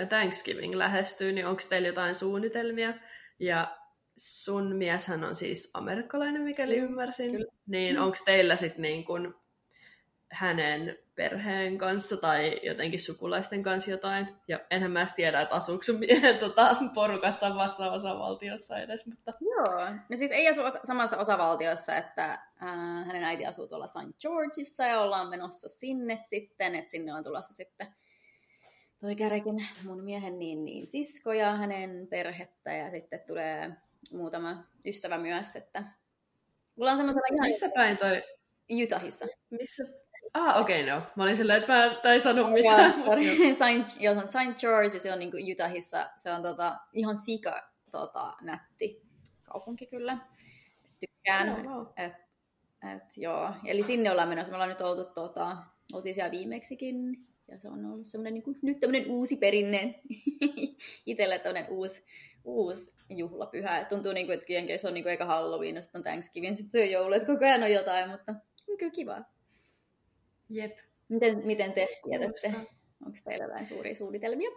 [0.08, 2.94] Thanksgiving lähestyy, niin onko teillä jotain suunnitelmia?
[3.38, 3.78] Ja
[4.16, 7.32] sun mieshän on siis amerikkalainen, mikäli ymmärsin.
[7.32, 7.52] Kyllä.
[7.66, 8.02] Niin mm.
[8.02, 9.41] onko teillä sitten niin kun
[10.32, 14.26] hänen perheen kanssa tai jotenkin sukulaisten kanssa jotain.
[14.48, 19.06] Ja enhän mä tiedä, että asuuko sun miehen tota, porukat samassa osavaltiossa edes.
[19.06, 19.32] Mutta...
[19.40, 24.20] Joo, no siis ei asu osa- samassa osavaltiossa, että äh, hänen äiti asuu tuolla St.
[24.20, 27.94] Georgeissa ja ollaan menossa sinne sitten, että sinne on tulossa sitten
[29.00, 33.70] toi Kärekin mun miehen niin, niin sisko ja hänen perhettä ja sitten tulee
[34.12, 35.84] muutama ystävä myös, että
[36.76, 37.48] mulla on semmoisella ihan...
[37.48, 38.22] Missä päin toi?
[38.84, 39.26] Utahissa.
[39.50, 40.01] Missä?
[40.34, 41.02] Ah, okei, okay, no.
[41.16, 41.72] Mä olin silleen, että
[42.04, 42.94] mä en sano mitään.
[43.58, 49.02] Saint, joo, Saint George, se on niinku Utahissa, se on tota, ihan sika tota, nätti
[49.42, 50.18] kaupunki kyllä.
[51.00, 51.48] Tykkään.
[51.48, 51.86] Oh, wow.
[51.96, 52.12] et,
[52.94, 53.50] et, joo.
[53.64, 54.50] Eli sinne ollaan menossa.
[54.50, 55.56] Me ollaan nyt oltu, tota,
[55.92, 57.26] oltiin siellä viimeksikin.
[57.48, 60.00] Ja se on ollut semmoinen, niin kuin, nyt tämmöinen uusi perinne.
[61.06, 62.04] Itselle tämmöinen uusi,
[62.44, 63.78] uusi juhlapyhä.
[63.78, 66.56] Et tuntuu, niin kuin, että Jenkeissä on niin kuin, eikä Halloween, ja sitten on Thanksgiving,
[66.56, 68.34] sitten on joulu, että koko ajan on jotain, mutta
[68.68, 69.24] on kyllä kivaa.
[70.52, 70.78] Jep.
[71.08, 72.48] Miten, miten te tiedätte?
[73.06, 74.50] Onko teillä jotain suuria suunnitelmia?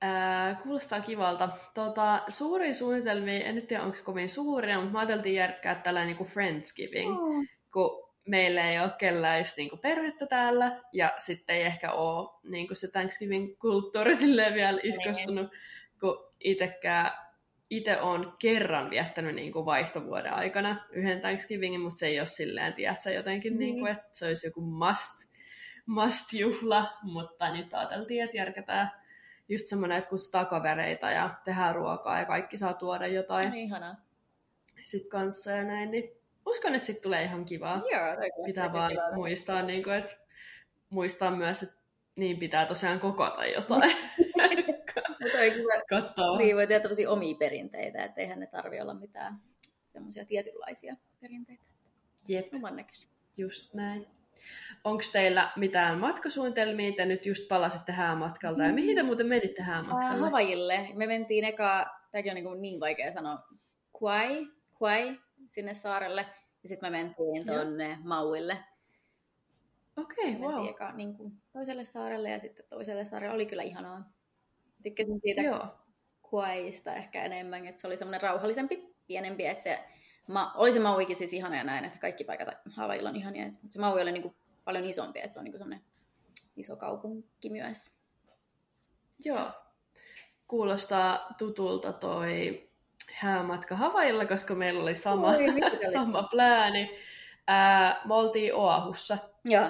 [0.00, 1.48] Ää, kuulostaa kivalta.
[1.74, 6.28] Tota, suuria suunnitelmia, en nyt tiedä onko kovin suuria, mutta mä ajateltiin järkkää tällainen niin
[6.28, 7.44] Friendsgiving, oh.
[7.72, 12.68] kun meillä ei ole kellään just niin perhettä täällä, ja sitten ei ehkä ole niin
[12.72, 14.14] se Thanksgiving-kulttuuri
[14.54, 14.88] vielä niin.
[14.88, 15.50] iskostunut,
[16.00, 17.10] kun itsekään
[17.70, 22.74] itse on kerran viettänyt niin kuin vaihtovuoden aikana yhden Thanksgivingin, mutta se ei ole silleen,
[22.74, 23.58] tiedätkö, jotenkin, mm.
[23.58, 25.32] niin kuin, että se olisi joku must,
[25.86, 28.90] must juhla, mutta nyt ajateltiin, että järkätään
[29.48, 33.54] just semmoinen, että kutsutaan kavereita ja tehdään ruokaa ja kaikki saa tuoda jotain.
[33.54, 33.96] Ihanaa.
[34.82, 36.10] Sitten kanssa ja näin, niin
[36.46, 37.76] uskon, että sitten tulee ihan kivaa.
[37.76, 39.14] Joo, pitää vaan kivaa.
[39.14, 40.16] muistaa, niin kuin, että
[40.90, 41.76] muistaa myös, että
[42.16, 43.96] niin pitää tosiaan kokota jotain.
[45.88, 46.38] Katsoa.
[46.38, 49.40] Niin, voi tehdä tämmöisiä omia perinteitä, että eihän ne tarvi olla mitään
[49.92, 51.64] semmoisia tietynlaisia perinteitä.
[52.28, 52.54] Jep.
[52.54, 53.10] Oman näköisiä.
[53.36, 54.06] Just näin.
[54.84, 56.92] Onko teillä mitään matkasuunnitelmia?
[56.92, 58.62] Te nyt just palasitte häämatkalta.
[58.62, 60.14] Ja mihin te muuten menitte häämatkalle?
[60.14, 60.88] Uh, Havajille.
[60.94, 63.38] Me mentiin eka, tämäkin on niin, niin vaikea sanoa,
[64.00, 64.46] Kauai,
[64.78, 65.18] Kauai
[65.50, 66.26] sinne saarelle.
[66.62, 68.56] Ja sitten me mentiin tuonne Mauille.
[69.96, 70.68] Okei, okay, wow.
[70.68, 73.34] eka niin kuin, toiselle saarelle ja sitten toiselle saarelle.
[73.34, 74.13] Oli kyllä ihanaa.
[74.84, 75.66] Tykkäsin siitä Joo.
[76.22, 79.84] Kuaista ehkä enemmän, että se oli semmoinen rauhallisempi, pienempi, että se
[80.28, 83.68] ma, oli se Mauikin siis ihana ja näin, että kaikki paikat Havailla on ihania, mutta
[83.70, 85.84] se Maui oli niin kuin paljon isompi, että se on niin kuin semmoinen
[86.56, 87.92] iso kaupunki myös.
[89.24, 89.50] Joo.
[90.48, 92.68] Kuulostaa tutulta toi
[93.12, 95.46] häämatka Havailla, koska meillä oli sama, Oi,
[95.92, 96.98] sama plääni.
[97.46, 99.18] Ää, me oltiin Oahussa.
[99.44, 99.68] Joo.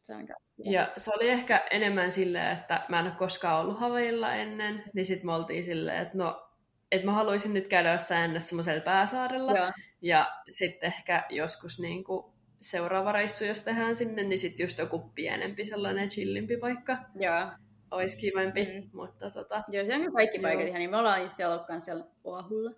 [0.00, 0.26] Se on
[0.64, 5.06] ja se oli ehkä enemmän silleen, että mä en ole koskaan ollut Havailla ennen, niin
[5.06, 6.48] sitten me oltiin silleen, että no,
[6.92, 9.52] että mä haluaisin nyt käydä jossain ennen semmoisella pääsaarella.
[9.52, 14.78] Ja, ja sitten ehkä joskus niin kuin seuraava reissu, jos tehdään sinne, niin sitten just
[14.78, 16.98] joku pienempi sellainen chillimpi paikka.
[17.14, 17.46] Joo.
[17.90, 18.90] Olisi kivempi, mm.
[18.92, 19.62] mutta tota...
[19.68, 22.70] Joo, se on kaikki paikat ihan, niin me ollaan just ollut kanssa siellä Oahulla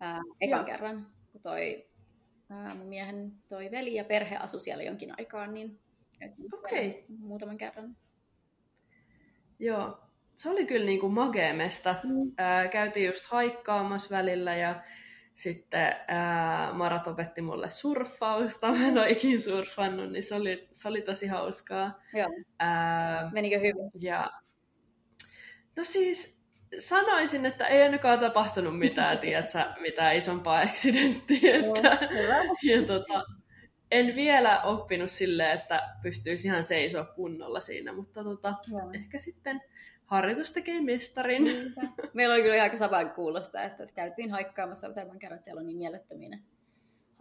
[0.00, 0.66] ää, ekan Joo.
[0.66, 1.88] kerran, kun toi
[2.50, 5.80] ää, mun miehen toi veli ja perhe asui siellä jonkin aikaa, niin
[6.52, 6.88] Okei.
[6.88, 7.02] Okay.
[7.18, 7.96] Muutaman kerran.
[9.58, 9.98] Joo,
[10.34, 11.94] se oli kyllä niin kuin mageemesta.
[12.04, 12.32] Mm.
[12.38, 14.82] Ää, käytiin just haikkaamassa välillä ja
[15.34, 18.68] sitten ää, Marat opetti mulle surffausta.
[18.72, 22.00] Mä en ole ikin surffannut, niin se oli, se oli tosi hauskaa.
[22.14, 22.28] Joo.
[22.58, 23.90] Ää, Menikö hyvin?
[24.00, 24.30] Ja...
[25.76, 26.46] No siis
[26.78, 31.56] sanoisin, että ei ainakaan tapahtunut mitään, tiedätkö, mitään isompaa eksidenttiä.
[31.56, 31.98] Että,
[32.62, 33.24] ja tota,
[33.90, 38.54] en vielä oppinut silleen, että pystyisi ihan seisoa kunnolla siinä, mutta tota,
[38.94, 39.62] ehkä sitten
[40.04, 41.44] harjoitus tekee mestarin.
[41.44, 41.80] Niinpä.
[42.14, 45.78] Meillä oli kyllä aika saman kuulosta, että käytiin haikkaamassa useamman kerran, että siellä on niin
[45.78, 46.38] mielettömiä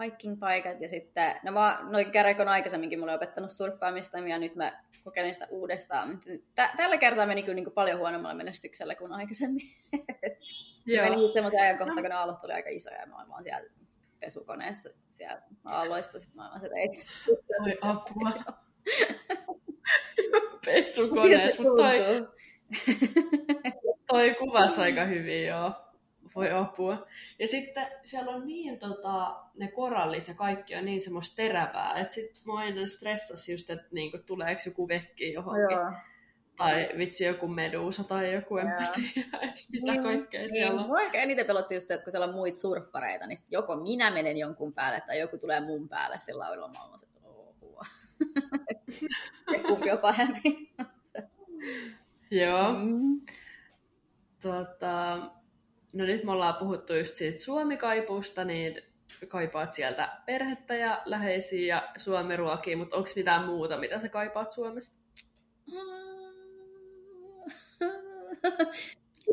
[0.03, 0.81] hiking-paikat.
[0.81, 5.33] Ja sitten, no mä, noin Kärek on aikaisemminkin mulle opettanut surffaamista, ja nyt mä kokeilen
[5.33, 6.19] sitä uudestaan.
[6.55, 9.67] Tä, tällä kertaa meni kyllä niin kuin paljon huonommalla menestyksellä kuin aikaisemmin.
[10.85, 11.09] Joo.
[11.09, 13.69] meni semmoisen ajankohta, kun ne aallot tuli aika isoja, ja mä olin vaan siellä
[14.19, 16.19] pesukoneessa siellä aalloissa.
[16.19, 16.97] Sitten mä vaan että eikö
[17.61, 18.31] Voi apua.
[20.65, 22.27] Pesukoneessa, mutta toi,
[24.07, 25.71] toi kuvasi aika hyvin, joo.
[26.35, 27.07] Voi apua.
[27.39, 32.13] Ja sitten siellä on niin tota, ne korallit ja kaikki on niin semmoista terävää, että
[32.13, 35.77] sit mua aina stressasi just, että niinku, tuleeko joku vekki johonkin.
[35.77, 35.91] Joo.
[36.59, 40.51] Tai vitsi joku meduusa tai joku, en mä tiedä edes mitä niin, kaikkea niin.
[40.51, 40.87] siellä on.
[40.87, 44.37] Mua ehkä eniten pelotti just, että kun siellä on muita surffareita, niin joko minä menen
[44.37, 46.67] jonkun päälle tai joku tulee mun päälle sillä lailla.
[46.67, 46.99] Mä oon
[49.53, 50.73] että kumpi on pahempi.
[52.31, 52.73] Joo.
[52.73, 53.21] Mm.
[54.41, 55.17] Tota,
[55.93, 58.81] no nyt me ollaan puhuttu just siitä Suomi-kaipuusta, niin
[59.27, 65.09] kaipaat sieltä perhettä ja läheisiä ja Suomi-ruokia, mutta onko mitään muuta, mitä sä kaipaat Suomesta?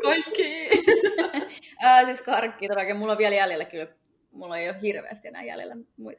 [0.01, 0.69] Kaikki!
[1.85, 2.97] äh, siis karkki, todellakin.
[2.97, 3.87] Mulla on vielä jäljellä kyllä.
[4.31, 5.75] Mulla ei ole hirveästi enää jäljellä.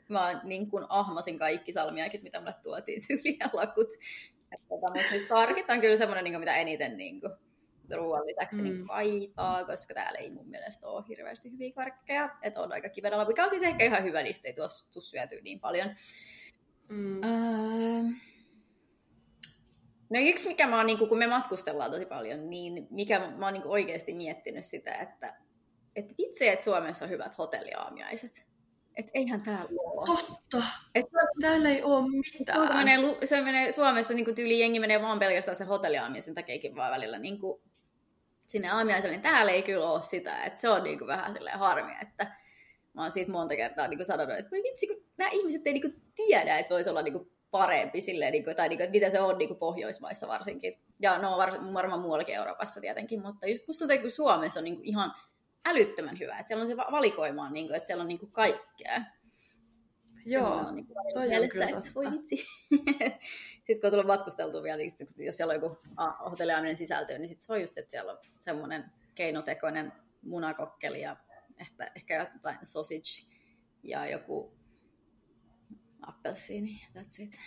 [0.08, 3.88] Mä niin kuin ahmasin kaikki salmiakin, mitä mulle tuotiin tyyliä ja lakut.
[4.68, 7.32] Tota, mutta siis karkit on kyllä semmoinen, niin mitä eniten niin kuin,
[7.96, 8.78] ruoan lisäksi niin mm.
[8.78, 12.36] niin kaipaa, koska täällä ei mun mielestä ole hirveästi hyviä karkkeja.
[12.42, 15.60] Että on aika kivedellä, mikä on siis ehkä ihan hyvä, niistä ei tuossa syötyä niin
[15.60, 15.90] paljon.
[16.88, 17.16] Mm.
[17.18, 18.12] Uh,
[20.10, 23.54] no yksi, mikä mä oon, niin kun me matkustellaan tosi paljon, niin mikä mä oon
[23.54, 25.34] niin oikeasti miettinyt sitä, että
[25.96, 28.48] et vitsi, että Suomessa on hyvät hotelliaamiaiset.
[28.96, 30.06] Että eihän täällä ole.
[30.06, 30.62] Totta.
[30.94, 31.06] Et,
[31.40, 32.76] täällä ei ole mitään.
[32.76, 37.18] Menee, se menee Suomessa niin tyyli jengi menee vaan pelkästään se hotelliaamiaisen takiakin vaan välillä
[37.18, 37.62] niin kuin
[38.46, 40.44] sinne aamiaiselle, niin täällä ei kyllä ole sitä.
[40.44, 42.26] Että se on niin kuin vähän silleen harmi, että
[42.92, 45.72] mä oon siitä monta kertaa niin kuin sanonut, että voi vitsi, kun nämä ihmiset ei
[45.72, 48.84] niin kuin tiedä, että voisi olla niin kuin parempi silleen, niin kuin, tai niin kuin,
[48.84, 50.78] että mitä se on niin kuin Pohjoismaissa varsinkin.
[51.00, 54.76] Ja no var, varmaan muuallakin Euroopassa tietenkin, mutta just musta tuntuu, että Suomessa on niin
[54.76, 55.12] kuin ihan
[55.64, 56.38] älyttömän hyvä.
[56.38, 59.02] Että siellä on se valikoima, niin kuin, että siellä on niin kuin kaikkea.
[60.24, 62.36] Joo, on niin toi mielessä, on että voi vitsi.
[63.64, 65.78] sitten kun on tullut matkusteltua vielä, niin sit, jos siellä on joku
[66.30, 68.84] hotelliaaminen sisältö, niin sitten se on just, että siellä on semmoinen
[69.14, 71.16] keinotekoinen munakokkeli ja
[71.60, 73.28] ehkä, ehkä jotain sausage
[73.82, 74.57] ja joku
[76.08, 76.80] appelsiini.
[76.96, 77.38] That's it.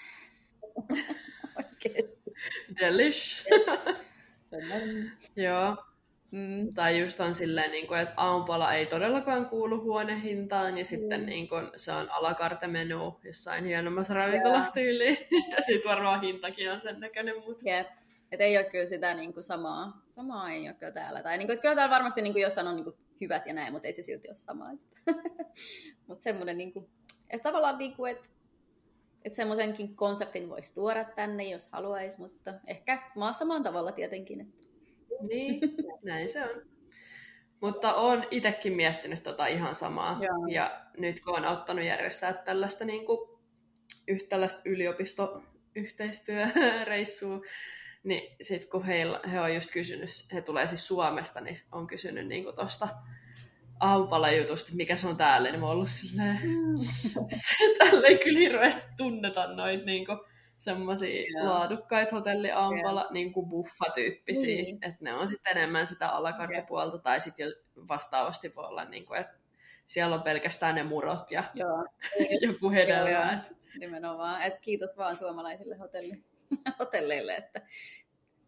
[2.79, 3.45] Delish.
[3.51, 3.85] Yes.
[5.45, 5.77] Joo.
[6.31, 6.73] Mm.
[6.73, 11.25] Tai just on silleen, niin kuin, että aamupala ei todellakaan kuulu huonehintaan, ja sitten mm.
[11.25, 15.17] niin kuin, se on alakartemenu jossain hienommassa ravintolassa tyyliin,
[15.57, 17.35] ja sitten varmaan hintakin on sen näköinen.
[17.35, 17.69] Mutta...
[17.69, 17.87] Jep.
[18.31, 21.23] Et ei ole kyllä sitä niin kuin samaa, samaa ei ole kyllä täällä.
[21.23, 23.53] Tai niin kuin, että kyllä täällä varmasti niin kuin jossain on niin kuin hyvät ja
[23.53, 24.65] näin, mutta ei se silti ole sama.
[26.07, 26.89] mutta semmoinen, niin kuin,
[27.29, 28.29] että tavallaan, niin kuin, että
[29.25, 34.41] että semmoisenkin konseptin voisi tuoda tänne, jos haluaisi, mutta ehkä maassa maan tavalla tietenkin.
[34.41, 34.67] Että
[35.27, 35.59] niin,
[36.03, 36.61] näin se on.
[37.61, 40.17] Mutta olen itsekin miettinyt tota ihan samaa.
[40.21, 40.47] Joo.
[40.47, 43.31] Ja nyt kun olen ottanut järjestää tällaista niin kuin,
[44.07, 47.41] yhtäläistä yliopistoyhteistyöreissua,
[48.03, 52.27] niin sitten kun heillä, he on just kysynyt, he tulee siis Suomesta, niin on kysynyt
[52.27, 52.87] niin tuosta
[53.81, 56.77] aupala-jutusta, mikä se on täällä, niin mä oon ollut silleen, mm.
[57.45, 60.05] se tällä ei kyllä hirveästi tunneta noita niin
[60.57, 63.13] semmoisia laadukkaita hotelliampala, yeah.
[63.13, 64.75] niin kuin buffa-tyyppisiä, niin.
[64.81, 67.03] että ne on sitten enemmän sitä alakartapuolta, yeah.
[67.03, 67.53] tai sitten jo
[67.87, 69.37] vastaavasti voi olla, niin kuin, että
[69.85, 71.85] siellä on pelkästään ne murot ja Joo.
[72.47, 73.09] joku hedelmä.
[73.09, 73.41] Joo, joo.
[73.79, 76.23] Nimenomaan, että kiitos vaan suomalaisille hotelli,
[76.79, 77.61] hotelleille, että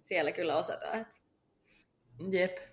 [0.01, 1.01] siellä kyllä osataan.
[1.01, 1.13] Että...
[2.31, 2.72] Jep.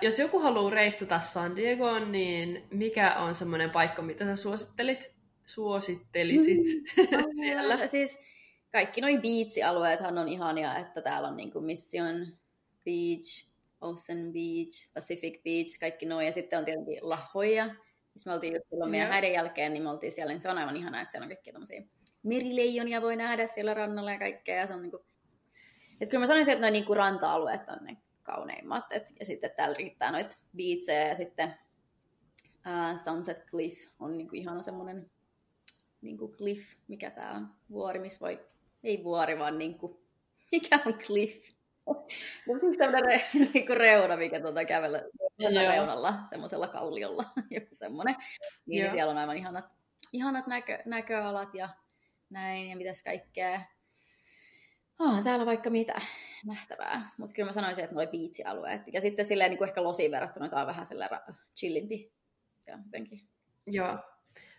[0.00, 5.12] Jos joku haluaa reissata San Diegoon, niin mikä on semmoinen paikka, mitä sä suosittelit?
[5.44, 7.76] suosittelisit mm, siellä?
[7.76, 8.20] No, siis
[8.72, 12.26] kaikki noin beach-alueethan on ihania, että täällä on niinku Mission
[12.84, 13.46] Beach,
[13.80, 16.26] Ocean Beach, Pacific Beach, kaikki noin.
[16.26, 17.74] Ja sitten on tietenkin Lahoja,
[18.14, 20.58] missä me oltiin just silloin meidän häiden jälkeen, niin me oltiin siellä, niin se on
[20.58, 21.82] aivan ihanaa, että siellä on kaikkia tämmöisiä
[22.22, 24.56] merileijonia voi nähdä siellä rannalla ja kaikkea.
[24.56, 25.04] Ja se on niinku...
[26.00, 28.92] Et kyllä mä sanoisin, että noin niinku ranta-alueet on ne kauneimmat.
[28.92, 31.54] Et, ja sitten täällä riittää noita beachejä ja sitten
[32.66, 35.10] uh, Sunset Cliff on niinku ihana semmoinen
[36.00, 38.46] niin kuin cliff, mikä tämä on, vuori, missä voi,
[38.84, 39.98] ei vuori, vaan niin kuin,
[40.52, 41.50] mikä on cliff?
[42.46, 43.20] Mutta sellainen
[43.54, 45.02] niin kuin reuna, mikä tuota kävellä
[45.38, 48.14] reunalla, semmoisella kalliolla, joku semmoinen.
[48.66, 49.64] Niin, niin siellä on aivan ihanat,
[50.12, 51.68] ihanat näkö, näköalat ja
[52.30, 53.60] näin, ja mitäs kaikkea.
[54.98, 56.00] Oh, täällä vaikka mitä
[56.46, 57.10] nähtävää.
[57.18, 58.82] Mutta kyllä mä sanoisin, että noi beach-alueet.
[58.92, 61.10] Ja sitten silleen niin kuin ehkä losiin verrattuna, tämä on vähän silleen
[61.56, 62.12] chillimpi.
[62.66, 63.20] Ja jotenkin.
[63.66, 63.98] Joo,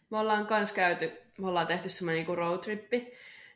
[0.10, 3.14] me ollaan kans käyty, me ollaan tehty semmoinen niinku roadtrippi,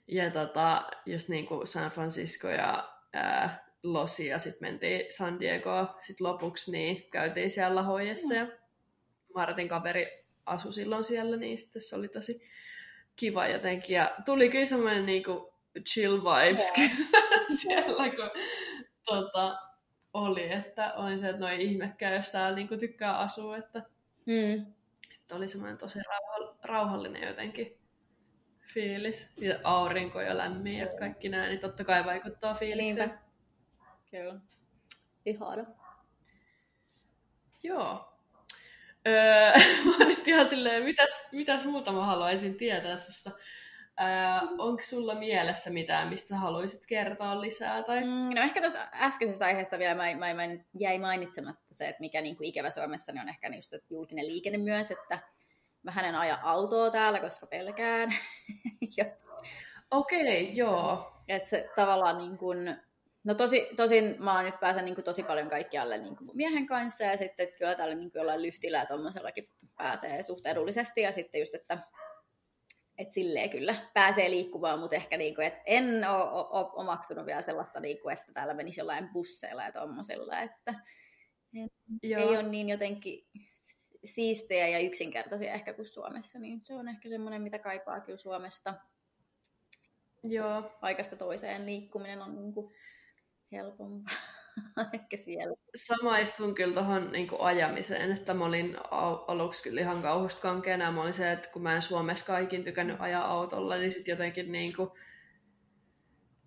[0.08, 6.28] ja tota, just niinku San Francisco ja ää, Losi, ja sitten mentiin San Diego sitten
[6.28, 8.48] lopuksi, niin käytiin siellä Lahojessa, ja
[9.36, 12.42] Martin kaveri asui silloin siellä, niin sitten se oli tosi
[13.16, 13.96] kiva jotenkin.
[13.96, 16.74] Ja tuli kyllä semmoinen niinku chill vibes
[17.62, 18.32] siellä, kun
[19.06, 19.58] tota,
[20.14, 23.84] oli, että on se, että noin ihmekään, jos täällä niinku tykkää asua, että,
[24.26, 24.66] mm.
[25.20, 26.00] että oli semmoinen tosi
[26.64, 27.78] rauhallinen jotenkin
[28.74, 29.34] fiilis.
[29.38, 33.10] Ja aurinko ja lämmin ja kaikki nämä, niin totta kai vaikuttaa fiilikseen.
[33.10, 33.24] Niinpä.
[34.12, 34.40] Kyllä.
[35.26, 35.66] Ihana.
[37.64, 38.14] Joo.
[39.08, 39.52] Öö,
[40.00, 43.32] mä nyt ihan silleen, mitäs, mitäs muuta mä haluaisin tietää susta.
[44.02, 47.84] Öö, onko sulla mielessä mitään, mistä haluaisit kertoa lisää?
[47.84, 48.02] Tai?
[48.04, 50.44] Mm, no ehkä tuossa äskeisestä aiheesta vielä mä, mä, mä
[50.80, 54.28] jäi mainitsematta se, että mikä niin kuin ikävä Suomessa niin on ehkä just, että julkinen
[54.28, 55.20] liikenne myös, että
[55.84, 58.10] mä hänen aja autoa täällä, koska pelkään.
[59.92, 61.14] Okei, okay, joo.
[61.28, 62.78] Että se tavallaan niin kuin,
[63.24, 66.68] No tosi, tosin mä oon nyt pääsen niin kuin tosi paljon kaikkialle niin kuin miehen
[66.68, 71.02] kanssa ja sitten että kyllä tällä niin kuin jollain lyftillä ja tommosellakin pääsee suht edullisesti
[71.02, 71.78] ja sitten just, että
[72.98, 77.80] et silleen kyllä pääsee liikkumaan, mutta ehkä niin kuin, että en ole omaksunut vielä sellaista,
[77.80, 80.74] niin kuin, että täällä menisi jollain busseilla ja tommosella, että
[82.04, 82.22] Joo.
[82.22, 83.28] ei ole niin jotenkin
[84.04, 88.74] siistejä ja yksinkertaisia ehkä kuin Suomessa, niin se on ehkä semmoinen, mitä kaipaa kyllä Suomesta.
[90.24, 90.78] Joo.
[90.82, 92.74] Paikasta toiseen liikkuminen on niin kuin
[93.52, 94.16] helpompaa
[94.94, 95.56] ehkä siellä.
[95.76, 98.78] Samaistun kyllä tuohon niin ajamiseen, että mä olin
[99.28, 100.92] aluksi kyllä ihan kauhusta kankeena.
[100.92, 104.52] Mä olin se, että kun mä en Suomessa kaikin tykännyt ajaa autolla, niin sitten jotenkin
[104.52, 104.90] niin kuin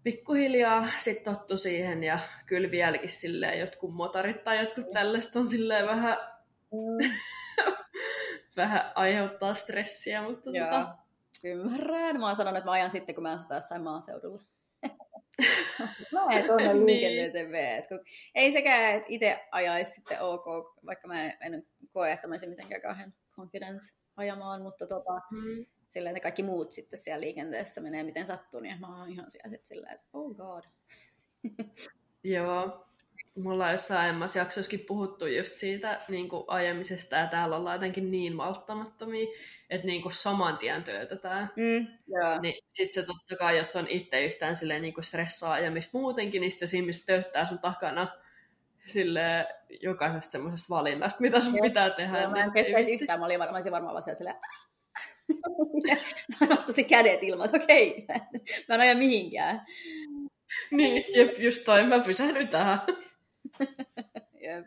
[0.03, 4.93] pikkuhiljaa sit tottu siihen ja kyllä vieläkin silleen jotkut motorit tai jotkut mm.
[4.93, 6.17] tällaista on silleen vähän,
[6.73, 7.11] mm.
[8.57, 10.97] vähän aiheuttaa stressiä, mutta Joo, tota...
[11.45, 12.21] ymmärrän.
[12.21, 14.60] Mä oon sanonut, että mä ajan sitten, kun mä asun jossain maaseudulla.
[16.13, 16.87] mä en tuonne niin.
[16.87, 17.89] liikenteeseen.
[17.89, 18.01] Kun
[18.35, 20.45] ei sekään, että itse ajaisi sitten ok,
[20.87, 23.83] vaikka mä en, en koe, että mä olisin mitenkään kauhean confident
[24.17, 25.67] ajamaan, mutta tota, mm.
[25.87, 29.51] silleen, että kaikki muut sitten siellä liikenteessä menee miten sattuu, niin mä oon ihan siellä
[29.51, 30.65] sitten silleen, että oh god.
[32.25, 32.90] Joo,
[33.35, 38.11] mulla on jossain aiemmassa jaksossakin puhuttu just siitä niin kuin ajamisesta, ja täällä ollaan jotenkin
[38.11, 39.27] niin malttamattomia,
[39.71, 41.51] että niin kuin saman tien töötetään.
[41.57, 42.41] Mm, yeah.
[42.41, 46.41] Niin sit se totta kai, jos on itse yhtään silleen niin kuin stressaa ajamista muutenkin,
[46.41, 48.09] niin sitten jos ihmiset tööttää sun takana
[48.87, 49.47] sille
[49.81, 51.63] jokaisesta semmoisesta valinnasta, mitä sun Joo.
[51.63, 52.21] pitää tehdä.
[52.21, 54.37] Joo, mä en ketteisi yhtään, mä, olin, mä olisin varmaan vaan silleen,
[56.41, 58.07] mä nostasin kädet ilman, että okei,
[58.69, 59.67] mä en aja mihinkään.
[60.71, 62.81] Niin, jep, just toi, mä pysähdyn tähän.
[64.45, 64.67] yep.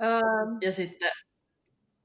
[0.00, 0.58] um.
[0.60, 1.12] Ja sitten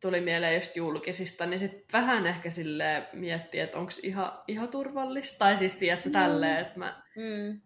[0.01, 5.37] tuli mieleen just julkisista, niin sitten vähän ehkä sille miettiä, että onko ihan, ihan turvallista.
[5.37, 6.13] Tai siis tiedätkö, mm.
[6.13, 7.61] tälleen, että mä mm.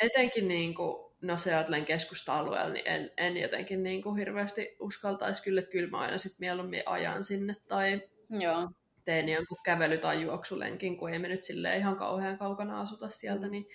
[0.00, 5.58] etenkin niin kuin, no Seattlen keskusta-alueella, niin en, en jotenkin niin kuin hirveästi uskaltaisi kyllä,
[5.58, 8.70] että kyllä mä aina sitten mieluummin ajan sinne tai Joo.
[9.04, 11.40] teen jonkun kävely- tai juoksulenkin, kun ei me nyt
[11.78, 13.50] ihan kauhean kaukana asuta sieltä, mm.
[13.50, 13.66] niin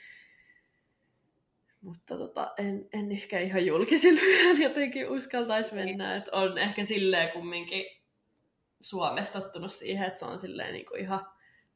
[1.85, 4.21] mutta tota, en, en ehkä ihan julkisilla
[4.67, 5.87] jotenkin uskaltaisi niin.
[5.87, 6.15] mennä.
[6.15, 7.85] Että on ehkä silleen kumminkin
[8.81, 11.27] Suomessa tottunut siihen, että se on silleen niin kuin ihan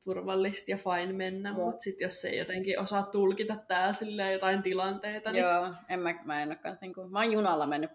[0.03, 1.65] turvallista ja fine mennä, Joo.
[1.65, 5.31] mutta sitten jos ei jotenkin osaa tulkita täällä silleen jotain tilanteita.
[5.31, 5.41] Niin...
[5.41, 7.91] Joo, en mä, mä en ole niin kuin, mä oon junalla mennyt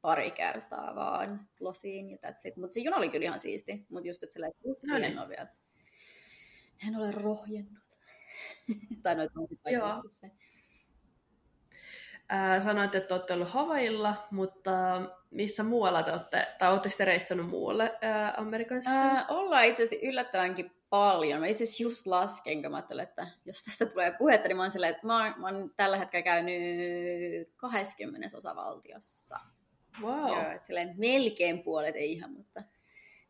[0.00, 2.56] pari kertaa vaan losiin ja that's it.
[2.56, 4.52] Mutta se juna oli kyllä ihan siisti, mutta just, että silleen,
[4.86, 5.04] no niin.
[5.04, 5.48] en ole vielä,
[6.88, 7.88] en ole rohjennut.
[9.02, 10.02] tai noita on Joo.
[10.08, 10.30] Se.
[12.28, 14.70] Ää, sanoit, että olette ollut Havailla, mutta
[15.30, 17.98] missä muualla te olette, tai olette sitten reissannut muualle
[18.36, 21.40] Amerikan Ää, ollaan itse asiassa yllättävänkin paljon.
[21.40, 24.62] Mä itse asiassa just lasken, kun mä ajattelin, että jos tästä tulee puhetta, niin mä
[24.62, 29.40] oon silleen, että mä oon, mä oon tällä hetkellä käynyt 20 osavaltiossa.
[30.02, 30.28] Wow.
[30.28, 32.62] Joo, että silleen melkein puolet, ei ihan, mutta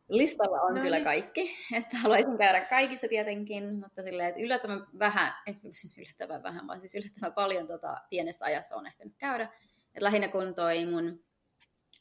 [0.09, 1.03] Listalla on no kyllä niin.
[1.03, 6.67] kaikki, että haluaisin käydä kaikissa tietenkin, mutta silleen, että yllättävän vähän, ei siis yllättävän vähän,
[6.67, 9.49] vaan siis yllättävän paljon tota, pienessä ajassa on ehtinyt käydä.
[9.95, 11.23] Et lähinnä kun toi mun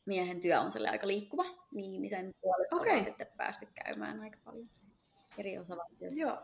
[0.07, 2.97] miehen työ on aika liikkuva, niin, niin sen puolesta okay.
[2.97, 4.71] on sitten päästy käymään aika paljon
[5.39, 6.23] eri osavaltioissa.
[6.23, 6.39] Joo.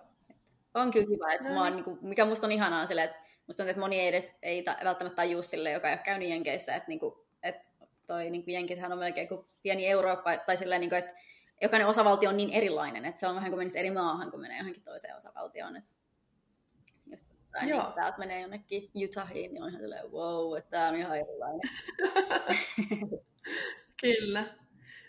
[0.74, 1.54] On kyllä hyvä, että no.
[1.54, 4.08] mä oon, niin kuin, mikä musta on ihanaa silleen, että musta tuntuu, että moni ei
[4.08, 7.68] edes ei ta- välttämättä tajua sille, joka ei ole käynyt Jenkeissä, että, niin kuin, että
[8.06, 11.14] toi niin kuin Jenkithän on melkein kuin pieni Eurooppa, tai silleen, niin kuin, että
[11.62, 14.58] jokainen osavaltio on niin erilainen, että se on vähän kuin menisi eri maahan, kun menee
[14.58, 15.76] johonkin toiseen osavaltioon.
[15.76, 15.90] Että
[17.06, 20.96] jos tai niin, täältä menee jonnekin Utahiin, niin on ihan silleen, wow, että tämä on
[20.96, 21.70] ihan erilainen.
[24.00, 24.44] Kyllä.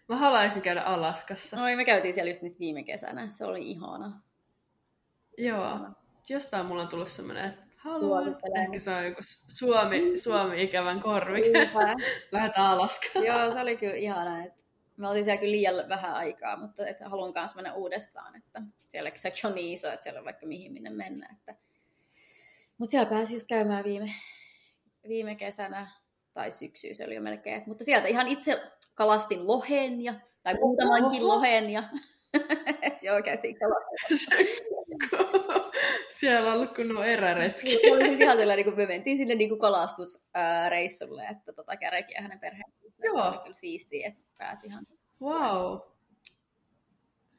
[0.08, 1.64] Mä haluaisin käydä Alaskassa.
[1.64, 3.28] Oi, me käytiin siellä just nyt viime kesänä.
[3.28, 4.22] Se oli ihana.
[5.38, 5.58] Joo.
[5.58, 5.94] Ihana.
[6.30, 8.38] Jostain mulla on tullut semmoinen, että haluan.
[8.62, 9.22] Ehkä se on joku
[9.58, 11.72] Suomi, Suomi ikävän korvike.
[12.32, 13.26] Lähdetään Alaskaan.
[13.26, 14.44] Joo, se oli kyllä ihana.
[14.46, 14.65] Että
[14.98, 19.12] me oltiin siellä kyllä liian vähän aikaa, mutta että haluan myös mennä uudestaan, että siellä
[19.16, 21.36] sekin on niin iso, että siellä on vaikka mihin minne mennä.
[21.40, 21.56] Että...
[22.78, 24.12] Mutta siellä pääsi just käymään viime,
[25.08, 25.92] viime kesänä
[26.34, 27.64] tai syksyä se oli jo melkein.
[27.66, 28.62] Mutta sieltä ihan itse
[28.96, 31.84] kalastin lohen ja, tai muutamankin lohen ja
[32.82, 34.36] että joo, käytiin kalastamassa.
[36.10, 37.72] Siellä on ollut kunnon eräretki.
[37.72, 42.14] Se oli siis ihan sellainen, kun me mentiin sinne niin kuin kalastusreissulle, että tota, Kärki
[42.14, 42.74] ja hänen perheen.
[43.04, 43.18] Joo.
[43.18, 44.88] Se oli kyllä siistiä, että pääsi ihan...
[45.22, 45.80] Wow.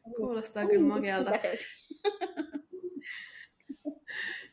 [0.02, 1.30] Kuulostaa uh, kyllä makealta.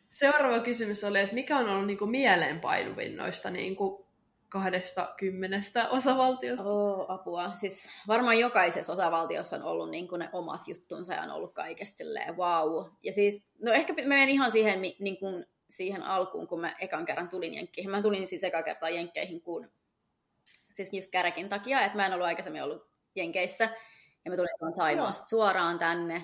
[0.09, 4.05] Seuraava kysymys oli, että mikä on ollut niin kuin mieleenpainuvin noista niin kuin
[4.49, 6.69] kahdesta kymmenestä osavaltiosta?
[6.69, 7.51] Oh, apua.
[7.55, 11.97] Siis varmaan jokaisessa osavaltiossa on ollut niin kuin ne omat juttunsa ja on ollut kaikesta
[11.97, 12.85] silleen wow.
[13.03, 17.05] Ja siis, no ehkä mä menen ihan siihen, niin kuin siihen alkuun, kun mä ekan
[17.05, 17.91] kerran tulin Jenkkeihin.
[17.91, 19.71] Mä tulin siis eka kertaa Jenkkeihin, kun
[20.73, 23.69] siis just käräkin takia, että mä en ollut aikaisemmin ollut Jenkeissä.
[24.25, 26.15] Ja mä tulin Taimaasta suoraan tänne.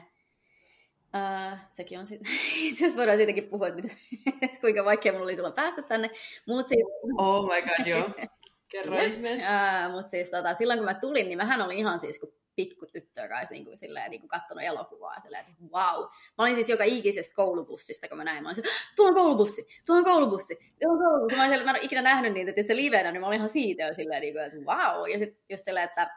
[1.16, 3.82] Uh, sekin on sitten, itse asiassa voidaan siitäkin puhua, että,
[4.62, 6.10] kuinka vaikea mulla oli silloin päästä tänne.
[6.48, 6.86] Mut siis...
[7.18, 8.10] Oh my god, joo.
[8.72, 9.86] Kerro ihmeessä.
[9.86, 12.86] Uh, Mutta siis tota, silloin kun mä tulin, niin mähän olin ihan siis kuin pikku
[12.94, 15.22] tyttö, joka olisi niin kuin, silleen, niin kuin katsonut elokuvaa.
[15.22, 16.04] Silleen, että wow.
[16.38, 18.44] Mä olin siis joka ikisestä koulubussista, kun mä näin.
[18.44, 18.64] Mä olin
[18.96, 21.38] tuo on koulubussi, tuo on koulubussi, tuo on koulubussi.
[21.38, 23.50] Mä, olin, mä en ole ikinä nähnyt niitä, että se livenä, niin mä olin ihan
[23.50, 25.10] siitä jo silleen, niin kuin, että wow.
[25.10, 26.10] Ja sitten just silleen, että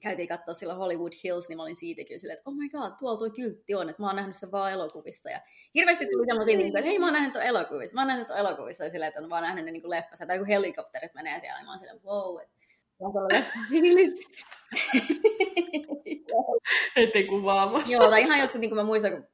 [0.00, 3.18] käytiin katsoa sillä Hollywood Hills, niin mä olin siitäkin silleen, että oh my god, tuolla
[3.18, 5.30] tuo kyltti on, että mä oon nähnyt sen vaan elokuvissa.
[5.30, 5.40] Ja
[5.74, 8.38] hirveästi tuli semmoisia, niin että hei, mä oon nähnyt tuon elokuvissa, mä oon nähnyt tuon
[8.38, 11.58] elokuvissa, ja silleen, että on vaan nähnyt ne niin leffassa, tai kun helikopterit menee siellä,
[11.58, 12.55] niin mä oon silleen, wow, että
[16.96, 17.92] Ette kuvaamassa.
[17.92, 19.26] Joo, tai ihan jotkut, niin kuin mä muistan, kun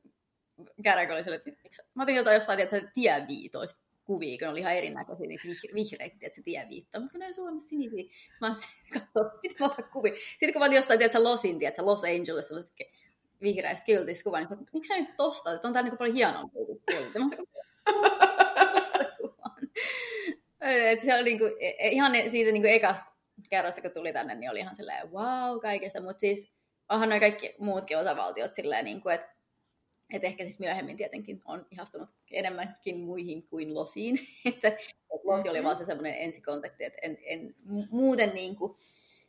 [0.83, 4.75] Käräkö oli silleen, että mä otin jotain jostain, että tieviitoista kuvia, kun ne oli ihan
[4.75, 5.45] erinäköisiä, niitä
[5.75, 8.03] vihreitä, että se tieviitto, mutta ne on Suomessa sinisiä.
[8.03, 8.49] Sitten mä
[8.95, 10.15] katsoin, mitä mä otan kuvia.
[10.15, 12.73] Sitten kun mä otin jostain, tiedätkö, Losin, tiedätkö, Los Angeles, sellaiset
[13.43, 17.19] vihreistä kyltistä kuva, niin miksi sä nyt tosta, että on tää niin paljon hienompi kyltti.
[17.19, 17.27] Mä
[20.91, 23.12] että se oli niinku, e, e, ihan siitä niinku ekasta
[23.53, 26.53] kerrasta, kun tuli tänne, niin oli ihan silleen wow kaikesta, mutta siis
[26.89, 29.33] onhan noin kaikki muutkin osavaltiot silleen, niin kuin, että
[30.13, 34.21] et ehkä siis myöhemmin tietenkin on ihastunut enemmänkin muihin kuin Losiin.
[34.55, 37.55] että et Losi oli vaan se semmoinen ensikontakti, että en, en,
[37.91, 38.77] muuten niin kuin,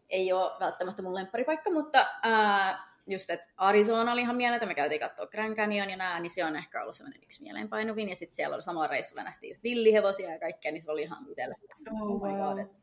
[0.09, 5.01] ei ole välttämättä mun lempparipaikka, mutta ää, just, että Arizona oli ihan mieletön, me käytiin
[5.01, 8.09] katsoa Grand Canyon ja nää, niin se on ehkä ollut semmoinen yksi mieleenpainuvin.
[8.09, 11.26] Ja sitten siellä oli samalla reissulla nähtiin just villihevosia ja kaikkea, niin se oli ihan
[11.30, 11.55] itsellä.
[11.91, 12.83] Oh, oh my god, että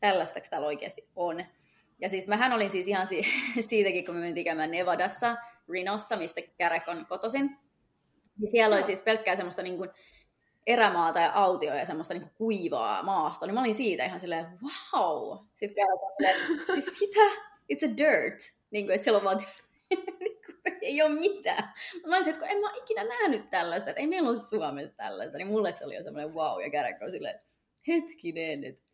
[0.00, 1.44] tällaista täällä oikeasti on.
[1.98, 3.26] Ja siis mähän olin siis ihan si-
[3.68, 5.36] siitäkin, kun me mentiin käymään Nevadassa,
[5.68, 7.58] Renossa, mistä Kärek on kotoisin.
[8.38, 9.90] Niin siellä oli siis pelkkää semmoista niin kuin
[10.66, 13.46] erämaata ja autio ja semmoista niin kuin kuivaa maasta.
[13.46, 15.38] Niin mä olin siitä ihan silleen, wow!
[15.54, 17.48] Sitten Kärek on siis mitä?
[17.72, 18.38] It's a dirt.
[18.70, 19.46] Niin kuin, että siellä on vaan
[20.82, 21.72] ei ole mitään.
[22.06, 25.38] Mä olisin, että kun en mä ikinä nähnyt tällaista, että ei meillä ole Suomessa tällaista,
[25.38, 27.40] niin mulle se oli jo semmoinen wow, ja Kärek on silleen,
[27.88, 28.87] hetkinen, että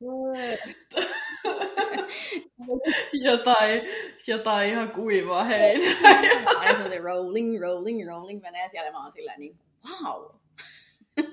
[3.12, 3.82] jotain,
[4.26, 6.20] jotain ihan kuivaa heinää.
[6.58, 9.58] Aina se rolling, rolling, rolling menee siellä ja mä oon silleen niin,
[10.02, 10.22] wow.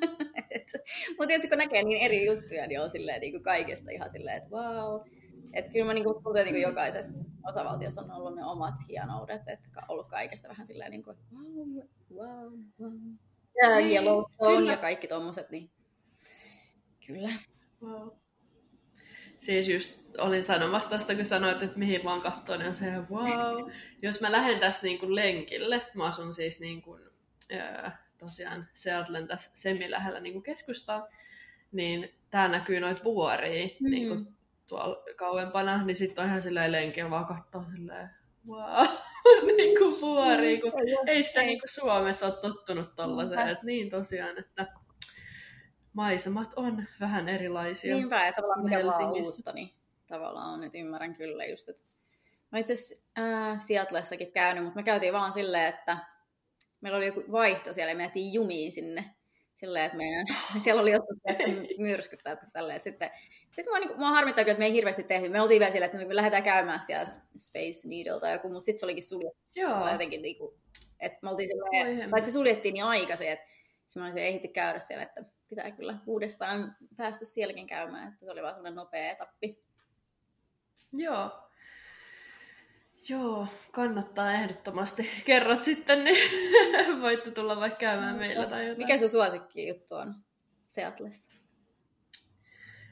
[1.18, 4.38] Mutta tietysti kun näkee niin eri juttuja, niin on silleen niin kuin kaikesta ihan silleen,
[4.38, 5.02] että wow.
[5.54, 9.70] Että kyllä mä niin kuin, tuntuu, niin jokaisessa osavaltiossa on ollut ne omat hienoudet, että
[9.78, 11.70] on ollut kaikesta vähän silleen niin kuin, wow,
[12.16, 12.94] wow, wow.
[13.62, 15.70] Ja niin, Yellowstone ja kaikki tommoset, niin
[17.08, 17.30] kyllä.
[17.82, 18.10] Wow.
[19.40, 23.72] Siis just olin sanomassa tästä, kun sanoit, että mihin vaan katsoin, niin on se, wow.
[24.02, 27.02] Jos mä lähden tästä niin kuin lenkille, mä asun siis niin kuin,
[27.52, 31.08] ää, tosiaan Seattlen tässä semi lähellä niin kuin keskustaa,
[31.72, 33.92] niin tää näkyy noit vuoria mm-hmm.
[33.92, 34.28] niin kuin
[34.68, 38.10] tuolla kauempana, niin sitten on ihan silleen lenkillä vaan katsoo silleen,
[38.48, 38.88] wow,
[39.58, 40.72] niin kuin vuori, kun
[41.08, 44.68] ei sitä niin kuin Suomessa ole tottunut tollaiseen, että niin tosiaan, että
[45.98, 47.96] maisemat on vähän erilaisia.
[47.96, 49.70] Niinpä, ja tavallaan mikä vaan uutta, niin
[50.08, 51.88] tavallaan on, että ymmärrän kyllä just, että
[52.52, 53.04] Mä itse asiassa
[54.24, 55.98] äh, käynyt, mutta me käytiin vaan silleen, että
[56.82, 59.06] meillä oli joku vaihto siellä ja me jätiin jumiin sinne.
[59.56, 60.26] Silleen, että meidän,
[60.64, 61.18] siellä oli jotkut
[61.78, 62.80] myrskyttää tälleen.
[62.80, 63.10] Sitten,
[63.52, 65.30] sitten mua, niin, mua harmittaa että me ei hirveästi tehty.
[65.30, 67.06] Me oltiin vielä silleen, että me lähdetään käymään siellä
[67.38, 69.40] Space Needle tai joku, mutta sitten se olikin suljettu.
[69.56, 69.92] Joo.
[69.92, 70.56] Jotenkin, niin kuin,
[71.00, 73.46] että me oltiin silleen, tai se suljettiin niin aikaisin, että
[73.86, 78.32] se mä olisin ehditty käydä siellä, että pitää kyllä uudestaan päästä sielläkin käymään, että se
[78.32, 79.60] oli vaan semmoinen nopea etappi.
[80.94, 81.44] Joo.
[83.10, 85.10] Joo, kannattaa ehdottomasti.
[85.26, 86.18] Kerrot sitten, niin
[87.02, 88.78] voitte tulla vaikka käymään meillä tai jotain.
[88.78, 90.16] Mikä sun suosikki juttu on
[90.68, 91.42] Seatlessa?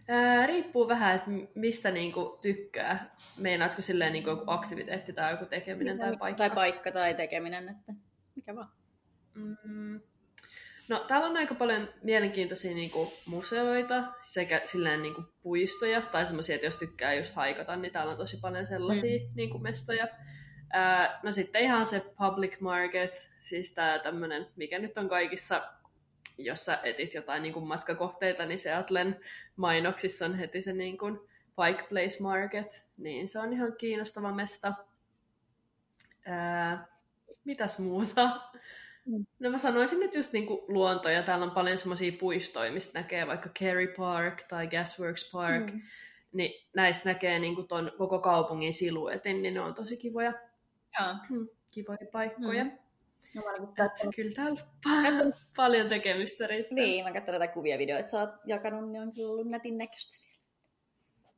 [0.08, 3.16] Ää, riippuu vähän, että mistä niinku tykkää.
[3.38, 6.38] Meinaatko silleen niinku joku aktiviteetti tai joku tekeminen tai paikka?
[6.38, 7.94] Tai paikka tai tekeminen, että
[8.36, 8.70] mikä vaan.
[9.34, 10.00] Mm,
[10.88, 16.68] no, täällä on aika paljon mielenkiintoisia niinku, museoita sekä silleen niinku, puistoja tai semmoisia, että
[16.68, 19.32] jos tykkää just haikata, niin täällä on tosi paljon sellaisia mm.
[19.36, 20.08] niinku, mestoja.
[20.74, 25.62] Ää, no sitten ihan se public market, siis tämä tämmöinen, mikä nyt on kaikissa
[26.38, 29.20] jos sä etit jotain niin kuin matkakohteita, niin Seattlen
[29.56, 31.20] mainoksissa on heti se niin kuin
[31.56, 34.74] Pike Place Market, niin se on ihan kiinnostava mesta.
[36.26, 36.88] Ää,
[37.44, 38.42] mitäs muuta?
[39.06, 39.26] Mm.
[39.40, 43.28] No mä sanoisin nyt just niinku luonto, ja täällä on paljon semmoisia puistoja, mistä näkee
[43.28, 45.82] vaikka Kerry Park tai Gasworks Park, mm.
[46.34, 50.34] niin näistä näkee niinku ton koko kaupungin siluetin, niin ne on tosi kivoja,
[51.00, 51.16] Joo.
[51.30, 52.64] Hmm, kivoja paikkoja.
[52.64, 52.72] Mm.
[53.36, 56.76] No, mä niin Että kyllä täällä pa- paljon tekemistä riittää.
[56.76, 59.78] Niin, mä katson näitä kuvia videoita, että sä oot jakanut, niin on kyllä ollut nätin
[59.78, 60.36] näköistä siellä.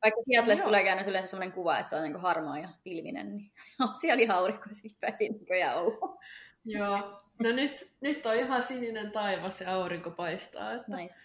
[0.02, 3.52] Vaikka Seattleista tulee aina yleensä sellainen kuva, että se on niin harmaa ja pilvinen, niin
[3.80, 6.20] on siellä ihan aurinkoisia päiviä ollut.
[6.64, 10.72] Joo, no nyt, nyt on ihan sininen taivas ja aurinko paistaa.
[10.72, 10.96] Että...
[10.96, 11.22] Nice.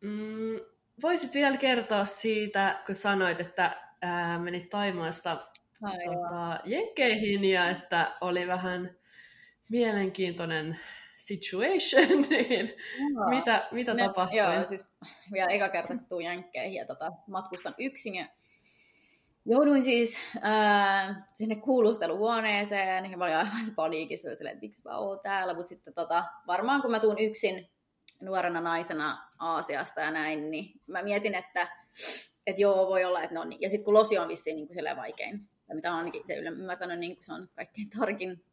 [0.00, 0.60] Mm,
[1.02, 5.46] voisit vielä kertoa siitä, kun sanoit, että ää, menit Taimaasta
[5.80, 8.96] tota, Jenkkeihin ja että oli vähän
[9.70, 10.80] mielenkiintoinen
[11.16, 12.74] situation, niin
[13.14, 13.28] joo.
[13.28, 14.38] mitä, mitä no, tapahtui?
[14.38, 14.94] Joo, siis
[15.32, 18.26] vielä eka kerta kun tuun Jenkkeihin ja tota, matkustan yksin ja
[19.44, 25.20] jouduin siis äh, sinne kuulusteluhuoneeseen ja mä olin aivan paniikissa silleen, että miksi mä oon
[25.22, 27.70] täällä, mutta sitten tota, varmaan kun mä tuun yksin
[28.20, 31.68] nuorena naisena Aasiasta ja näin, niin mä mietin, että
[32.46, 33.60] että joo, voi olla, että no niin.
[33.60, 36.98] Ja sitten kun losi on vissiin niin kuin vaikein tai mitä olen ainakin itse ymmärtänyt,
[36.98, 38.44] niin se on kaikkein tarkin.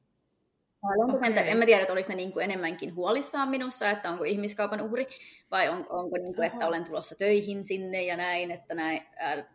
[1.13, 1.33] Okay.
[1.45, 5.07] En mä tiedä, että oliko ne niin kuin enemmänkin huolissaan minussa, että onko ihmiskaupan uhri,
[5.51, 9.45] vai on, onko niin kuin, että olen tulossa töihin sinne ja näin, että, näin, ää,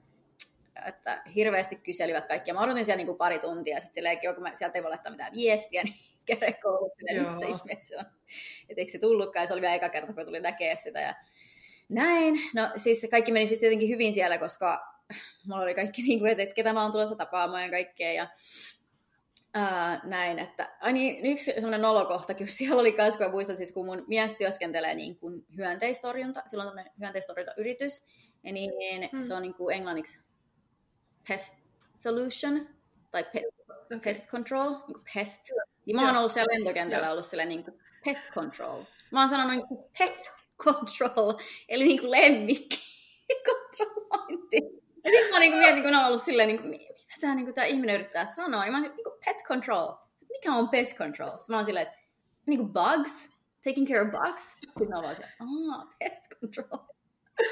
[0.87, 2.55] että hirveästi kyselivät kaikkia.
[2.55, 4.91] Mä odotin siellä niin kuin pari tuntia, ja sitten silleen, kun mä, sieltä ei voi
[4.91, 5.95] laittaa mitään viestiä, niin
[6.27, 8.05] käydä koulussa, missä ihmeessä se on.
[8.69, 11.01] Että eikö se tullutkaan, se oli vielä eka kerta, kun tuli näkee sitä.
[11.01, 11.15] Ja
[11.89, 12.35] näin.
[12.55, 14.97] No siis kaikki meni sitten jotenkin hyvin siellä, koska
[15.47, 18.13] mulla oli kaikki, niin kuin, että, ketä mä oon tulossa tapaamaan ja kaikkea.
[18.13, 18.29] Ja,
[19.55, 23.73] ää, näin, että ai niin, yksi semmoinen nolokohta, kun siellä oli kanssa, kun muistan, siis
[23.73, 28.07] kun mun mies työskentelee niin kuin hyönteistorjunta, silloin on hyönteistorjunta-yritys,
[28.43, 29.23] niin hmm.
[29.23, 30.26] se on niin kuin englanniksi
[31.29, 31.59] pest
[31.95, 32.69] solution,
[33.11, 33.47] tai pest,
[33.85, 34.01] okay.
[34.01, 35.51] pest control, niin kuin pest.
[35.87, 38.85] Ja mä oon ollut siellä lentokentällä ollut silleen niin kuin pet control.
[39.11, 41.35] Mä oon sanonut niin kuin pet control,
[41.69, 42.79] eli niin kuin lemmikki
[43.47, 44.57] kontrollointi.
[45.05, 47.95] Ja sitten mä niinku mietin, kun on ollut silleen, niinku, mitä tämä niinku, tää ihminen
[47.95, 49.93] yrittää sanoa, niin mä oon niinku, pet control.
[50.29, 51.31] Mikä on pet control?
[51.31, 51.99] Sitten mä oon silleen, että
[52.47, 53.31] niinku bugs,
[53.65, 54.53] taking care of bugs.
[54.53, 56.79] Sitten mä oon vaan silleen, ah, pest control.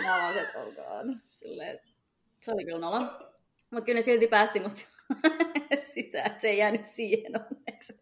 [0.03, 1.17] Mä oon silleen, oh god.
[1.31, 1.81] Silleen,
[2.41, 3.34] se oli kyllä nolo.
[3.75, 4.73] Mutta kyllä ne silti päästi mut
[5.95, 7.99] sisään, että se ei jäänyt siihen onneksi.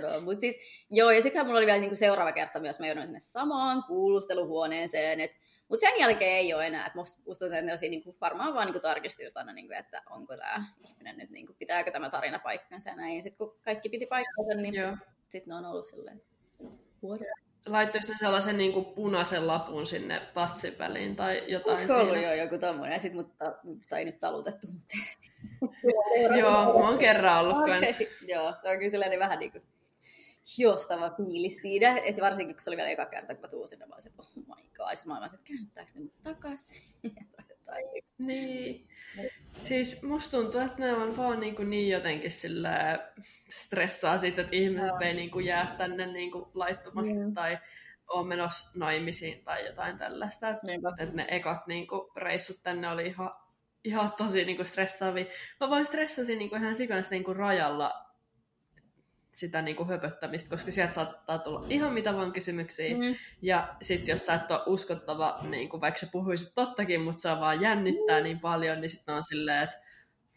[0.00, 0.20] Sanoa.
[0.20, 0.56] Mut siis,
[0.90, 5.20] joo, ja sittenhän mulla oli vielä niinku seuraava kerta myös, mä joudun sinne samaan kuulusteluhuoneeseen,
[5.20, 5.36] että
[5.68, 6.86] mutta sen jälkeen ei ole enää.
[6.86, 10.02] Et musta, musta tuntuu, että ne niinku, varmaan vaan niinku tarkisti just aina, niinku, että
[10.10, 13.16] onko tämä ihminen nyt, niinku, pitääkö tämä tarina paikkansa ja näin.
[13.16, 14.74] Ja sitten kun kaikki piti paikkansa, niin
[15.28, 16.22] sitten ne on ollut silleen,
[17.66, 22.34] Laittoiko ne sellaisen niin kuin punaisen lapun sinne passin väliin tai jotain Onko ollut jo
[22.34, 22.92] joku tommonen?
[22.92, 23.54] Ja sit, mutta,
[23.88, 24.66] tai nyt talutettu.
[24.66, 24.94] Mutta...
[26.40, 27.80] Joo, mä oon kerran ollut okay.
[27.80, 28.04] kanssa.
[28.34, 29.64] Joo, se on kyllä sellainen vähän niin kuin
[30.58, 31.98] hiostava fiilis siinä.
[32.04, 34.36] Et varsinkin, kun se oli vielä eka kerta, kun mä tuun sinne, mä olisin, oh
[34.36, 35.06] my god.
[35.06, 36.82] Mä olisin, että käännyttääkö ne mut takaisin?
[38.18, 38.88] Niin.
[39.62, 42.98] Siis musta tuntuu, että ne on vaan niin, kuin niin jotenkin sillä
[43.48, 44.98] stressaa siitä, että ihmiset no.
[45.00, 47.34] ei niin kuin jää tänne niin kuin laittomasti mm.
[47.34, 47.58] tai
[48.08, 50.48] on menossa naimisiin tai jotain tällaista.
[50.48, 53.30] Että, että ne ekat niin kuin reissut tänne oli ihan,
[53.84, 55.24] ihan tosi niin kuin stressaavia.
[55.60, 58.11] Mä vaan stressasin niin kuin ihan sikana niin kuin rajalla
[59.32, 62.96] sitä niin kuin höpöttämistä, koska sieltä saattaa tulla ihan mitä vaan kysymyksiä.
[62.96, 63.16] Mm.
[63.42, 67.40] Ja sitten jos sä et ole uskottava, niin kuin vaikka sä puhuisit tottakin, mutta saa
[67.40, 68.24] vaan jännittää mm.
[68.24, 69.81] niin paljon, niin sitten on silleen, että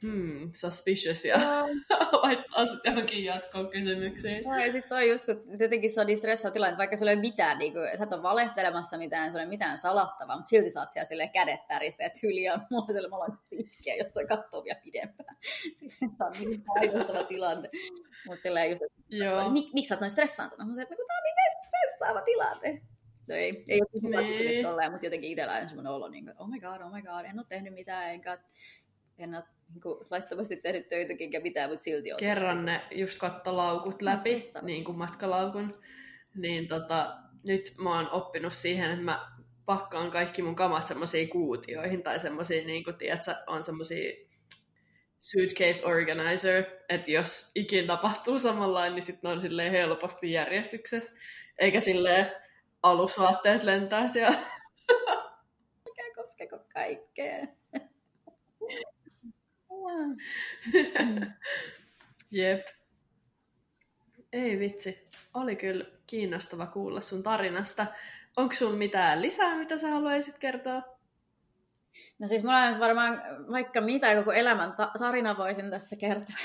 [0.01, 1.37] hmm, suspicious ja
[2.23, 4.43] laittaa sitten johonkin jatkoon kysymyksiin.
[4.43, 7.05] No, ja siis toi just, kun tietenkin se on niin stressaava tilanne, että vaikka se
[7.05, 10.35] ei ole mitään, niin kuin, sä et ole valehtelemassa mitään, se ei ole mitään salattavaa,
[10.35, 13.95] mutta silti saat siellä silleen kädet täristä, että hyliä on mulla sille, mä olen pitkiä,
[13.95, 15.37] jos toi katsoo vielä pidempään.
[15.77, 17.69] Silleen, tämä on niin painostava tilanne.
[18.27, 20.67] Mutta silleen just, että Mik, miksi sä oot noin stressaantunut?
[20.67, 22.81] Mä sanoin, että tämä on niin stressaava tilanne.
[23.27, 24.65] No ei, ei ole niin.
[24.65, 27.25] tolleen, mutta jotenkin itsellä on semmoinen olo, niin kuin, oh my god, oh my god,
[27.25, 28.37] en ole tehnyt mitään, enkä
[29.17, 33.19] en ole niin kuin, laittomasti tehnyt töitäkin ja mitään, mutta silti on Kerran ne just
[33.19, 35.81] kattolaukut läpi, niin kuin matkalaukun,
[36.35, 39.31] niin tota, nyt mä oon oppinut siihen, että mä
[39.65, 44.25] pakkaan kaikki mun kamat semmoisiin kuutioihin tai semmoisiin, niin kuin, tiedätkö, on semmoisia
[45.19, 51.19] suitcase organizer, että jos ikin tapahtuu samanlainen, niin sitten on silleen helposti järjestyksessä,
[51.57, 52.31] eikä silleen
[52.83, 54.37] alusvaatteet lentää siellä.
[55.85, 56.59] Mikä koskeko
[59.85, 61.27] kaikkea.
[62.31, 62.67] Jep.
[64.33, 65.09] Ei vitsi.
[65.33, 67.85] Oli kyllä kiinnostava kuulla sun tarinasta.
[68.37, 70.81] Onko sulla mitään lisää, mitä sä haluaisit kertoa?
[72.19, 73.21] No siis mulla on varmaan
[73.51, 76.35] vaikka mitä, koko elämän ta- tarina voisin tässä kertoa.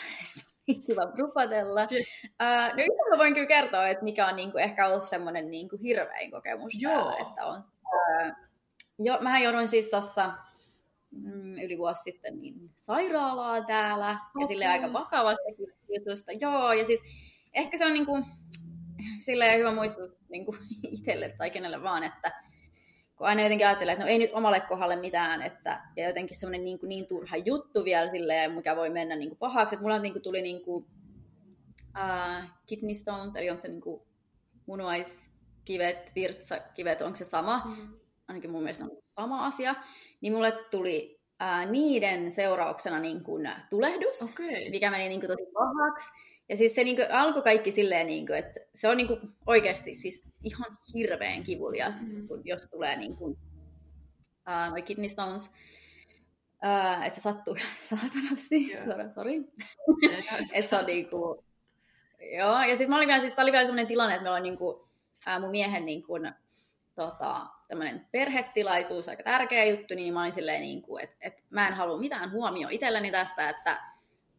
[0.86, 1.82] Kiva rupatella.
[1.82, 5.78] Uh, no yhtä mä voin kyllä kertoa, että mikä on niinku ehkä ollut semmoinen niinku
[5.82, 6.92] hirvein kokemus Joo.
[6.92, 7.64] täällä, että on.
[7.84, 8.32] Uh,
[8.98, 10.32] jo, mähän jouduin siis tuossa
[11.10, 14.42] mm, yli vuosi sitten niin sairaalaa täällä, okay.
[14.42, 15.42] ja sille aika vakavasta
[15.94, 16.32] jutusta.
[16.40, 17.00] Joo, ja siis
[17.54, 18.18] ehkä se on niinku,
[19.18, 20.56] silleen hyvä muistuttaa niinku
[20.92, 22.32] itselle tai kenelle vaan, että
[23.20, 26.64] kun aina jotenkin ajattelee, että no ei nyt omalle kohdalle mitään, että, ja jotenkin semmoinen
[26.64, 29.74] niin, niin turha juttu vielä silleen, mikä voi mennä niin kuin pahaksi.
[29.74, 30.86] Että mulla niin kuin tuli niin kuin,
[31.98, 34.02] uh, kidney stones, eli onko se niin kuin
[34.66, 37.62] munuaiskivet, virtsakivet, onko se sama?
[37.64, 38.00] Mm-hmm.
[38.28, 39.74] Ainakin mun mielestä on sama asia.
[40.20, 44.70] Niin mulle tuli uh, niiden seurauksena niin kuin tulehdus, okay.
[44.70, 46.12] mikä meni niin kuin tosi pahaksi.
[46.48, 50.78] Ja siis se niinku alkoi kaikki silleen, niinku, että se on niinku oikeasti siis ihan
[50.94, 52.28] hirveän kivulias, mm.
[52.28, 55.50] kun jos tulee niinku, uh, noi kidney stones.
[56.64, 57.56] Uh, että se sattuu
[57.88, 59.12] saatanasti, yeah.
[59.14, 59.32] sorry.
[60.52, 61.44] että se on niinku,
[62.38, 64.68] joo, ja sitten mä olin vielä, siis oli vielä sellainen tilanne, että meillä on niinku,
[64.70, 66.18] uh, mun miehen niinku,
[67.00, 71.74] tota, tämmöinen perhetilaisuus, aika tärkeä juttu, niin mä olin silleen, niinku, että, että mä en
[71.74, 73.82] halua mitään huomioon itselleni tästä, että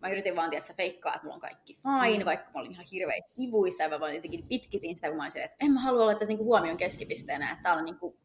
[0.01, 2.25] mä yritin vaan tietää feikkaa, että mulla on kaikki fine, mm.
[2.25, 5.43] vaikka mä olin ihan hirveästi kivuissa ja mä vaan jotenkin pitkitin sitä, kun mä olin
[5.43, 8.17] että en mä halua olla tässä niinku huomion keskipisteenä, että tää on niinku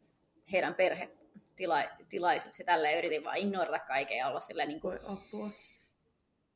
[0.53, 4.99] heidän perhetilaisuus ja tälleen yritin vaan ignorata kaiken ja olla silleen niin kuin...
[5.05, 5.51] apua.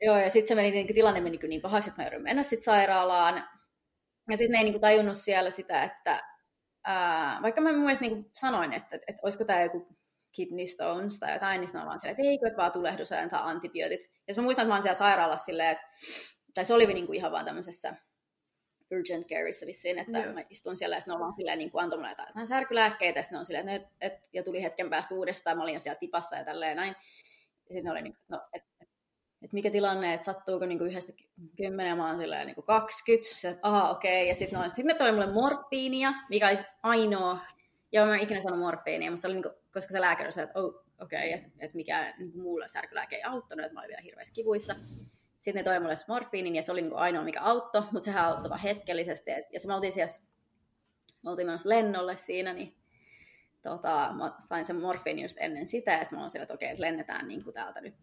[0.02, 2.64] Joo, ja sitten se meni, niin tilanne meni niin pahaksi, että mä joudun mennä sitten
[2.64, 3.48] sairaalaan.
[4.30, 6.29] Ja sitten ne ei niin kuin tajunnut siellä sitä, että
[6.84, 9.86] ää, vaikka mä myös niin sanoin, että, että, että olisiko tämä joku
[10.32, 13.48] kidney stones tai jotain, niin sitten vaan silleen, että eikö, että vaan tulehdus ja antaa
[13.48, 14.00] antibiootit.
[14.28, 15.86] Ja mä muistan, että mä oon siellä sairaalassa silleen, että,
[16.54, 17.94] tai se oli niinku ihan vaan tämmöisessä
[18.90, 20.34] urgent careissa vissiin, että yeah.
[20.34, 23.18] mä istun siellä ja sitten ne on vaan silleen, niin kuin antoi mulle jotain särkylääkkeitä
[23.18, 25.74] ja sitten ne on silleen, että et, et, ja tuli hetken päästä uudestaan, mä olin
[25.74, 26.94] jo siellä tipassa ja tälleen näin.
[27.68, 28.64] Ja sitten ne oli niin kuin, no, et,
[29.42, 31.12] et mikä tilanne, että sattuuko niin kuin yhdestä
[31.56, 34.28] kymmenen, mä oon silleen niin kuin 20, sitten, että aha, okei, okay.
[34.28, 37.38] ja sitten no, sit ne toi mulle morfiinia, mikä oli siis ainoa,
[37.92, 40.44] joo, mä en ikinä sanonut morfiinia, mutta se oli niin kuin, koska se lääkäri sanoi,
[40.44, 43.88] että oh, okei, okay, että et mikä niin muulla särkylääke ei auttanut, että mä olin
[43.88, 44.74] vielä hirveässä kivuissa.
[45.40, 48.24] Sitten ne toi mulle morfiinin ja se oli niin kuin ainoa, mikä auttoi, mutta sehän
[48.24, 49.30] auttoi vain hetkellisesti.
[49.52, 50.12] Ja se me oltiin siellä,
[51.22, 52.79] me oltiin menossa lennolle siinä, niin
[53.62, 56.70] tota, mä sain sen morfiinin just ennen sitä, ja sitten mä olin siellä, että okei,
[56.70, 57.94] että lennetään niin kuin täältä nyt.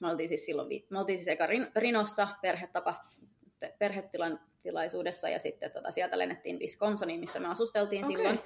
[0.00, 1.46] Me oltiin siis silloin, me oltiin siis eka
[1.76, 2.94] Rinossa perhetapa,
[3.78, 8.16] perhetilaisuudessa, ja sitten tota, sieltä lennettiin Wisconsiniin, missä me asusteltiin okay.
[8.16, 8.40] silloin.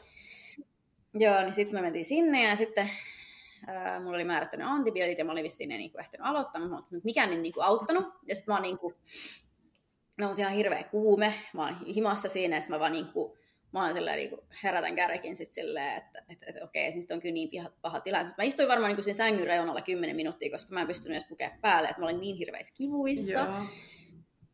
[1.14, 2.90] Joo, niin sitten me mentiin sinne, ja sitten
[3.66, 7.30] Ää, mulla oli määrättänyt antibiootit ja mä olin vissiin ne niinku ehtinyt aloittaa, mutta mikään
[7.30, 8.04] ei niinku auttanut.
[8.26, 8.94] Ja sitten mä oon niinku,
[10.18, 13.38] nousi ihan hirveä kuume, mä oon himassa siinä, ja mä vaan niinku,
[13.72, 17.20] mä oon silleen niinku herätän kärkin sit silleen, että, että, että okei, että nyt on
[17.20, 18.34] kyllä niin paha, paha tilanne.
[18.38, 21.50] Mä istuin varmaan niinku siinä sängyn reunalla 10 minuuttia, koska mä en pystynyt edes pukea
[21.60, 23.32] päälle, että mä olin niin hirveissä kivuissa.
[23.32, 23.62] Joo.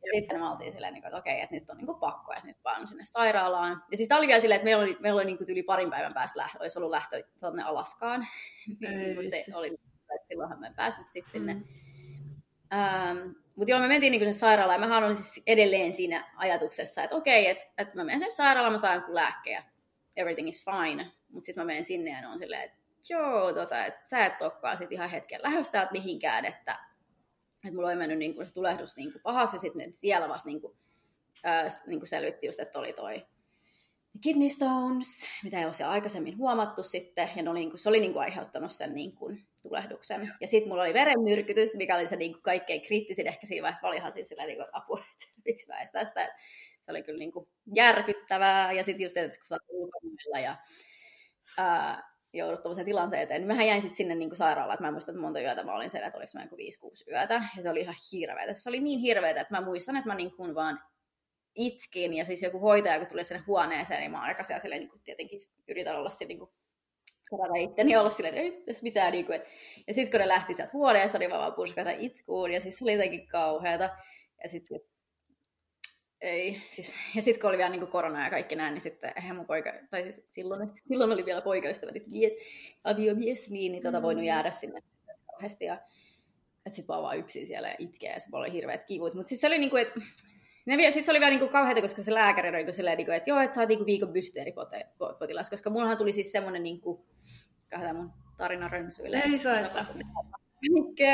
[0.05, 2.89] Ja sitten me oltiin silleen, että okei, että nyt on niin pakko, että nyt vaan
[2.89, 3.83] sinne sairaalaan.
[3.91, 5.91] Ja siis tämä oli vielä silleen, että meillä oli, meillä oli niin kuin yli parin
[5.91, 8.21] päivän päästä lähtö, olisi ollut lähtö tuonne Alaskaan.
[9.17, 9.69] Mutta se oli,
[10.15, 11.55] että silloinhan me en päässyt sitten sinne.
[11.55, 11.65] Mm.
[12.73, 13.19] Ähm,
[13.57, 17.17] mutta joo, me mentiin niin sinne sairaalaan ja mä olin siis edelleen siinä ajatuksessa, että
[17.17, 19.63] okei, että, että mä menen sinne sairaalaan, mä saan jonkun lääkkeen
[20.17, 21.13] everything is fine.
[21.29, 22.79] Mutta sitten mä menen sinne ja ne on silleen, että
[23.09, 26.79] joo, tota, että sä et olekaan sit ihan hetken lähöstä mihinkään, että
[27.65, 30.61] että mulla oli mennyt niin kuin, tulehdus niin kuin pahaksi, ja sitten siellä vasta niin
[30.61, 30.77] kuin,
[31.45, 33.27] ää, niin kuin selvitti just, että oli toi
[34.21, 38.23] kidney stones, mitä ei ole aikaisemmin huomattu sitten, ja oli, niin se oli niin kuin,
[38.23, 40.35] aiheuttanut sen niin kuin, tulehduksen.
[40.41, 43.87] Ja sitten mulla oli verenmyrkytys, mikä oli se niin kuin, kaikkein kriittisin, ehkä siinä vaiheessa
[43.87, 46.35] mä olin siis sillä niin kuin, apua, että miksi mä tästä.
[46.81, 50.57] Se oli kyllä niin kuin, järkyttävää, ja sitten just, että kun sä oot ja
[51.59, 54.95] ää, joudut tuollaiseen tilanteeseen niin mähän jäin sitten sinne niin kuin sairaalaan, että mä en
[54.95, 57.71] muista, että monta yötä mä olin siellä, että oliko mä joku 5-6 yötä, ja se
[57.71, 58.55] oli ihan hirveetä.
[58.55, 60.81] Se oli niin hirveetä, että mä muistan, että mä niin kuin vaan
[61.55, 65.03] itkin, ja siis joku hoitaja, kun tuli sinne huoneeseen, niin mä aika siellä niin kuin
[65.03, 66.51] tietenkin yritän olla se niin kuin
[67.37, 69.13] kerätä itteni olla silleen, että ei tässä mitään.
[69.13, 69.49] Niin kuin, että...
[69.87, 72.85] Ja sitten kun ne lähti sieltä huoneesta, niin mä vaan purskata itkuun, ja siis se
[72.85, 73.91] oli jotenkin kauheata.
[74.43, 74.93] Ja sitten siis
[76.21, 79.37] ei, siis, ja sitten kun oli vielä niin korona ja kaikki näin, niin sitten eihän
[79.37, 82.37] mun poika, tai siis silloin, silloin oli vielä poikaystävä, nyt mies,
[82.85, 84.03] aviomies, niin, niin tota mm.
[84.03, 84.83] voinut jäädä sinne
[85.27, 85.65] kauheasti.
[85.65, 85.81] Ja
[86.67, 89.15] että sit vaan, vaan yksin siellä ja itkee ja se oli hirveät kivut.
[89.15, 90.01] Mutta siis se oli niinku, että
[90.67, 93.31] ne, sit se oli vielä niinku kauheata, koska se lääkäri oli niinku silleen, niinku, että
[93.31, 97.07] joo, että sä oot niinku viikon mysteeripotilas, koska mullahan tuli siis semmoinen, niinku,
[97.71, 99.23] kahden mun tarina rönsyille.
[99.25, 99.85] Ei soita.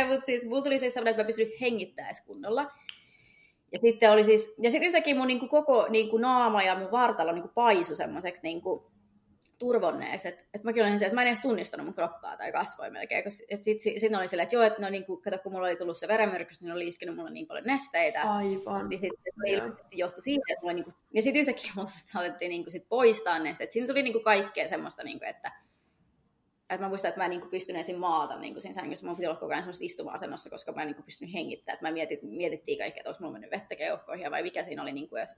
[0.08, 2.72] mutta siis mulla tuli siis semmoinen, että mä pystyn hengittämään kunnolla.
[3.72, 7.32] Ja sitten oli siis, ja sitten yhtäkkiä mun niinku koko niinku naama ja mun vartalo
[7.32, 8.90] niinku paisu semmoiseksi niinku,
[9.58, 12.90] turvonneeksi, että et mäkin olin se, että mä en edes tunnistanut mun kroppaa tai kasvoja
[12.90, 15.66] melkein, sitten sit, sit oli silleen, että joo, että no niin kuin, kato, kun mulla
[15.66, 18.22] oli tullut se verenmyrkys, niin oli iskenyt mulle niin paljon nesteitä.
[18.22, 18.88] Aivan.
[18.88, 22.48] Niin sitten se ilmeisesti johtui siitä, että mulla niin kuin, ja sitten yhtäkkiä mulla alettiin
[22.48, 23.70] niin kuin sit poistaa nesteet.
[23.70, 25.52] Siinä tuli niin kuin kaikkea semmoista, niin kuin, että,
[26.70, 29.06] että mä muistan, että mä en niin pystyn ensin maata niin kuin siinä sängyssä.
[29.06, 31.74] Mulla piti olla koko ajan semmoista istuma-asennossa, koska mä en niin pystynyt hengittämään.
[31.74, 34.92] Että mä mietit, mietittiin kaikkea, että olisi mulla mennyt vettä keuhkoihin vai mikä siinä oli
[34.92, 35.34] niin kuin, että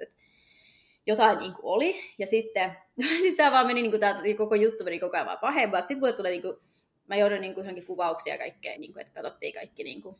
[1.06, 2.00] jotain niin kuin oli.
[2.18, 2.76] Ja sitten,
[3.22, 5.80] siis tämä vaan meni, niin kuin, tämä koko juttu meni koko ajan vaan pahempaa.
[5.80, 6.56] Sitten mulle tulee, niin kuin,
[7.08, 10.16] mä joudun niin kuin, johonkin kuvauksia ja kaikkea, niin kuin, että katsottiin kaikki niin kuin,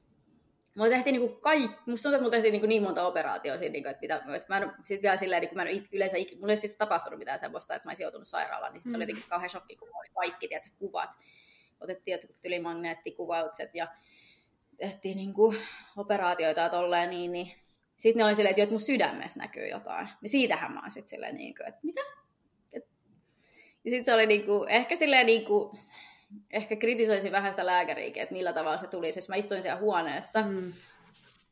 [0.77, 3.59] Mulla tehtiin niin kuin kaikki, musta tuntuu, että mulla tehtiin niin, kuin niin monta operaatiota
[3.59, 5.89] siinä, niin kuin, että, mitä, että mä en, siis vielä silleen, niin kuin mä en
[5.93, 8.97] yleensä, mulla ei siis tapahtunut mitään semmoista, että mä olisin joutunut sairaalaan, niin sit se
[8.97, 9.09] oli mm.
[9.09, 11.11] jotenkin kauhean shokki, kun oli kaikki, tiedätkö, kuvat.
[11.81, 13.89] Otettiin jotkut ylimagneettikuvaukset ja
[14.77, 15.57] tehtiin niin kuin
[15.97, 17.53] operaatioita tolleen, niin, niin
[18.01, 20.09] sitten ne oli silleen, että mun sydämessä näkyy jotain.
[20.21, 22.01] Niin siitähän mä oon sitten silleen, niin kuin, että mitä?
[22.73, 22.89] Et...
[23.85, 25.79] Ja sitten se oli niin kuin, ehkä silleen niin kuin,
[26.51, 29.13] ehkä kritisoisin vähän sitä lääkäriäkin, että millä tavalla se tuli.
[29.13, 30.67] Siis mä istuin siellä huoneessa mm.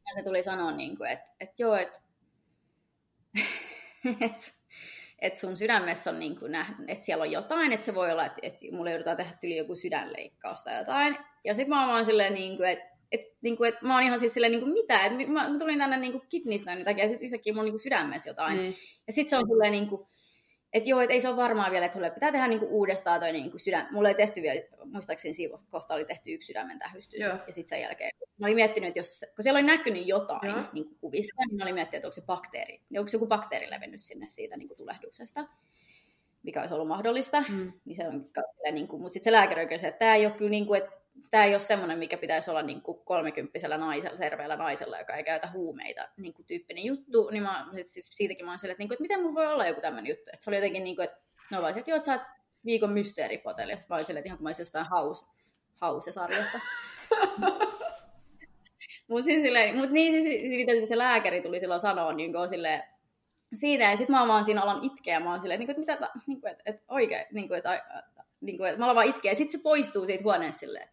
[0.06, 2.00] ja se tuli sanoa, niin kuin, että, että joo, että,
[4.26, 4.50] että,
[5.18, 6.52] että sun sydämessä on niin kuin
[6.88, 9.76] että siellä on jotain, että se voi olla, että, että mulle joudutaan tehdä yli joku
[9.76, 11.18] sydänleikkaus tai jotain.
[11.44, 14.34] Ja sitten mä oon silleen, niin kuin, että et, niinku, et mä oon ihan siis
[14.34, 17.60] silleen, niinku, mitä, et mä, mä, tulin tänne niinku kidneystonin takia, ja sitten yhtäkkiä mulla
[17.60, 18.58] on niinku sydämessä jotain.
[18.58, 18.74] Mm.
[19.06, 20.08] Ja sitten se on silleen, niinku,
[20.72, 23.58] että joo, et ei se ole varmaa vielä, että pitää tehdä niinku uudestaan toi niinku
[23.58, 23.88] sydän.
[23.90, 27.36] Mulla ei tehty vielä, muistaakseni siinä kohtaa oli tehty yksi sydämen tähystys, joo.
[27.46, 28.10] ja sitten sen jälkeen.
[28.38, 30.64] Mä olin miettinyt, että jos, kun siellä oli näkynyt jotain joo.
[30.72, 34.00] niinku kuvissa, niin mä olin miettinyt, että onko se bakteeri, niin onko joku bakteeri levennyt
[34.00, 35.44] sinne siitä niinku tulehduksesta
[36.42, 37.72] mikä olisi ollut mahdollista, mm.
[37.84, 38.30] niin se on
[38.72, 40.90] niin kuin, mutta sitten se lääkäri oikein että tämä ei ole kyllä niin kuin, että
[41.30, 45.24] tämä ei ole semmoinen, mikä pitäisi olla niin kuin kolmekymppisellä naisella, terveellä naisella, joka ei
[45.24, 48.88] käytä huumeita niin kuin tyyppinen juttu, niin mä, siis siitäkin mä oon sille, että, niin
[48.88, 50.30] kuin, että miten mun voi olla joku tämmöinen juttu.
[50.32, 52.22] Että se oli jotenkin niin kuin, että no vaan, että joo, että sä oot
[52.64, 53.74] viikon mysteeripoteli.
[53.88, 55.26] Mä olin silleen, että ihan kuin mä olisin jostain haus,
[55.80, 56.60] hausesarjasta.
[59.08, 62.48] Mutta siis silleen, mut niin siis, siis, mitä se lääkäri tuli silloin sanoa, niin kuin
[62.48, 62.82] silleen,
[63.54, 65.94] siitä, ja sitten mä vaan siinä alan itkeä, ja mä oon silleen, että, niin kuin,
[65.94, 67.84] että mitä, niin kuin, että, että oikein, niin kuin, että,
[68.40, 70.88] niin kuin, että mä alan vaan itkeä, ja sitten se poistuu siitä huoneesta silleen,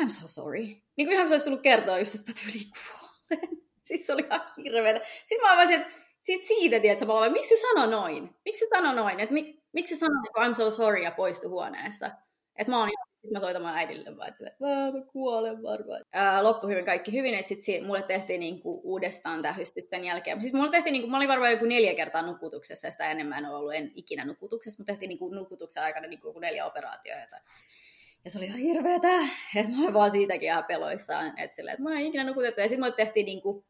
[0.00, 0.60] I'm so sorry.
[0.60, 3.48] Niin kuin ihan se olisi tullut kertoa just, että mä tyyliin kuolen.
[3.86, 5.06] siis se oli ihan hirveetä.
[5.24, 8.36] Sitten mä avasin, että sit siitä, tiedätkö, mä miksi se sanoi noin?
[8.44, 9.20] Miksi se sanoi noin?
[9.20, 12.10] Että mi, miksi se sanoi, että I'm so sorry ja poistui huoneesta?
[12.56, 12.90] Että mä oon
[13.24, 16.04] sitten mä soitan mun äidille vaan, että mä kuolen varmaan.
[16.12, 20.40] Ää, loppu hyvin, kaikki hyvin, että sitten mulle tehtiin niinku uudestaan tähystys sen jälkeen.
[20.40, 23.50] Siis mulle tehtiin, niinku, mä olin varmaan joku neljä kertaa nukutuksessa, ja sitä enemmän en
[23.50, 27.36] ollut en ikinä nukutuksessa, mutta tehtiin niinku nukutuksen aikana niinku neljä operaatioita.
[28.24, 29.20] Ja se oli ihan hirveetä,
[29.56, 32.60] että mä olin vaan siitäkin ihan peloissaan, että, sille, että mä en ikinä nukutettu.
[32.60, 33.64] Ja sitten mulle tehtiin niinku,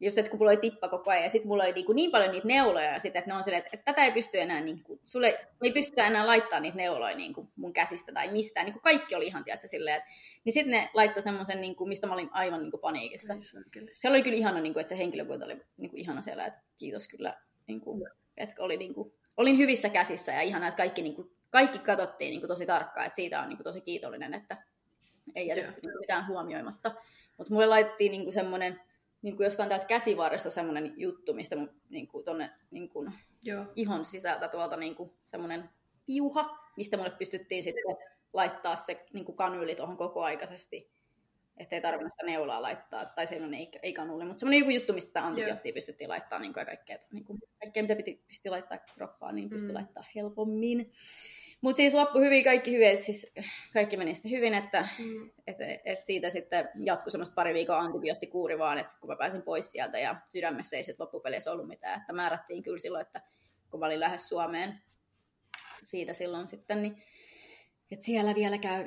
[0.00, 2.30] just, että kun mulla oli tippa koko ajan, ja sitten mulla oli niinku niin paljon
[2.30, 5.00] niitä neuloja, ja sit, että ne on silleen, että, että tätä ei pysty enää, niinku,
[5.04, 8.66] sulle ei pystytä enää laittaa niitä neuloja niinku, mun käsistä tai mistään.
[8.66, 10.10] Niinku, kaikki oli ihan, tiedätkö, silleen, että,
[10.44, 13.34] niin sitten ne laittoi semmoisen, niinku, mistä mä olin aivan niinku, paniikissa.
[13.98, 17.34] Se oli kyllä ihana, niinku, että se henkilökunta oli niinku, ihana siellä, että kiitos kyllä,
[17.66, 22.40] niinku, että oli, niinku, olin hyvissä käsissä, ja ihana, että kaikki niinku, kaikki katsottiin niin
[22.40, 24.56] kuin tosi tarkkaan, että siitä on niin kuin tosi kiitollinen, että
[25.34, 26.94] ei jätetty niin mitään huomioimatta.
[27.36, 28.80] Mutta mulle laitettiin niin kuin semmoinen,
[29.22, 33.12] niin kuin jostain täältä käsivarresta semmoinen juttu, mistä mun niin kuin tonne niin kuin
[33.44, 33.64] Joo.
[33.76, 35.70] ihon sisältä tuolta niin kuin semmoinen
[36.06, 37.96] piuha, mistä mulle pystyttiin sitten
[38.32, 40.90] laittaa se niin kuin kanyyli tuohon koko aikaisesti
[41.56, 44.92] että ei tarvinnut sitä neulaa laittaa, tai se ei, ei kanuli, mutta semmoinen joku juttu,
[44.92, 49.34] mistä antibioottia pystyttiin laittaa, niin kuin kaikkea, niin kuin, kaikkea, mitä piti pystyi laittaa kroppaan,
[49.34, 49.74] niin pystyi mm.
[49.74, 50.92] laittaa helpommin.
[51.60, 53.34] Mutta siis loppu hyvin, kaikki hyvin, että siis
[53.74, 55.30] kaikki meni sitten hyvin, että mm.
[55.46, 59.72] et, et siitä sitten jatkui semmoista pari viikon antibioottikuuri vaan, että kun mä pääsin pois
[59.72, 63.22] sieltä ja sydämessä ei sitten loppupeleissä ollut mitään, että määrättiin kyllä silloin, että
[63.70, 64.80] kun mä olin lähes Suomeen
[65.82, 67.02] siitä silloin sitten, niin
[67.90, 68.84] että siellä vielä käy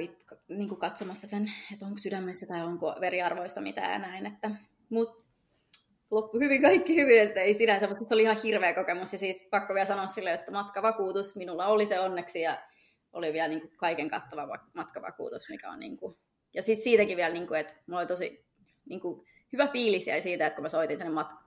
[0.48, 4.26] niin kuin katsomassa sen, että onko sydämessä tai onko veriarvoissa mitään ja näin.
[4.26, 4.52] Että,
[4.90, 5.24] mut
[6.12, 9.14] loppu hyvin, kaikki hyvin, että ei sinänsä, mutta se oli ihan hirveä kokemus.
[9.14, 12.58] Ja siis pakko vielä sanoa sille, että matkavakuutus, minulla oli se onneksi ja
[13.14, 16.18] oli vielä niin kuin kaiken kattava matkavakuutus, mikä on niin kuin...
[16.54, 18.46] Ja sitten siitäkin vielä, niin kuin, että mulla oli tosi
[18.86, 21.44] niin kuin, hyvä fiilis ja siitä, että kun mä soitin sen mat-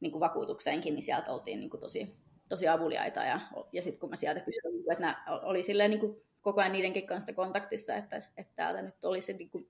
[0.00, 2.18] niin kuin vakuutukseenkin, niin sieltä oltiin niin kuin tosi,
[2.48, 3.20] tosi avuliaita.
[3.20, 3.40] Ja,
[3.72, 6.72] ja sitten kun mä sieltä kysyin, niin että nämä oli silleen niin kuin koko ajan
[6.72, 9.68] niidenkin kanssa kontaktissa, että, että täältä nyt olisi niin kuin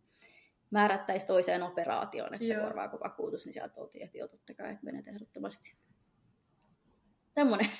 [0.71, 2.65] määrättäisi toiseen operaatioon, että Joo.
[2.65, 5.75] korvaako vakuutus, niin sieltä oltiin, että joo, totta kai, että menet ehdottomasti.
[7.33, 7.71] Semmoinen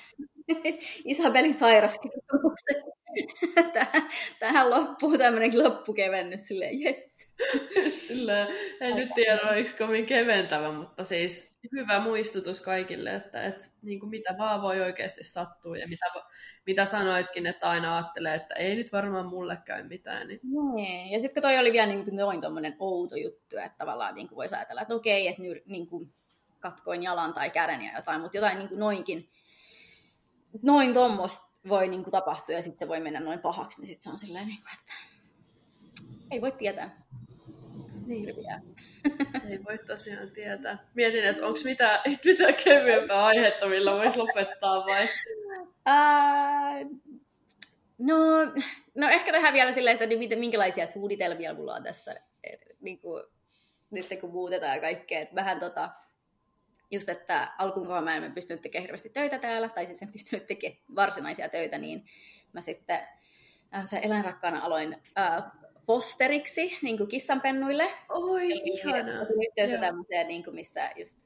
[1.05, 2.83] Isabelin sairaskirjoituksen.
[4.39, 7.28] Tähän loppuu tämmöinen loppukevennys, silleen yes.
[8.07, 8.47] Silleen,
[8.81, 14.09] en nyt tiedä, oliko kovin keventävä, mutta siis hyvä muistutus kaikille, että, että niin kuin
[14.09, 16.05] mitä vaan voi oikeasti sattua ja mitä,
[16.65, 20.27] mitä sanoitkin, että aina ajattelee, että ei nyt varmaan mulle käy mitään.
[20.27, 20.39] Niin...
[20.75, 21.11] Nee.
[21.11, 24.27] Ja sitten kun toi oli vielä niin kuin noin tommonen outo juttu, että tavallaan niin
[24.27, 26.13] kuin voisi ajatella, että okei, että nyt niin kuin
[26.59, 29.29] katkoin jalan tai käden ja jotain, mutta jotain niin kuin noinkin,
[30.61, 34.03] noin tuommoista voi niin kuin tapahtua ja sitten se voi mennä noin pahaksi, niin sitten
[34.03, 34.93] se on silleen, niin kuin, että
[36.31, 37.09] ei voi tietää.
[38.09, 38.29] Niin.
[39.49, 40.77] Ei voi tosiaan tietää.
[40.93, 45.07] Mietin, että onko mitään, mitään kevyempää aihetta, millä voisi lopettaa vai?
[45.65, 47.01] Uh,
[47.97, 48.17] no,
[48.95, 53.23] no ehkä tähän vielä silleen, että niin, minkälaisia suunnitelmia mulla on tässä, eh, niin kuin,
[53.91, 55.19] nyt kun muutetaan kaikkea.
[55.19, 55.89] Että vähän tota,
[56.91, 60.81] just, että alkuun mä en pystynyt tekemään hirveästi töitä täällä, tai siis en pystynyt tekemään
[60.95, 62.05] varsinaisia töitä, niin
[62.53, 62.99] mä sitten
[63.75, 65.43] äh, se eläinrakkaana aloin äh,
[65.89, 67.91] fosteriksi niin kuin kissanpennuille.
[68.09, 69.21] Oi, Eli ihanaa.
[69.21, 71.19] yhteyttä tämmöiseen, niin kuin missä just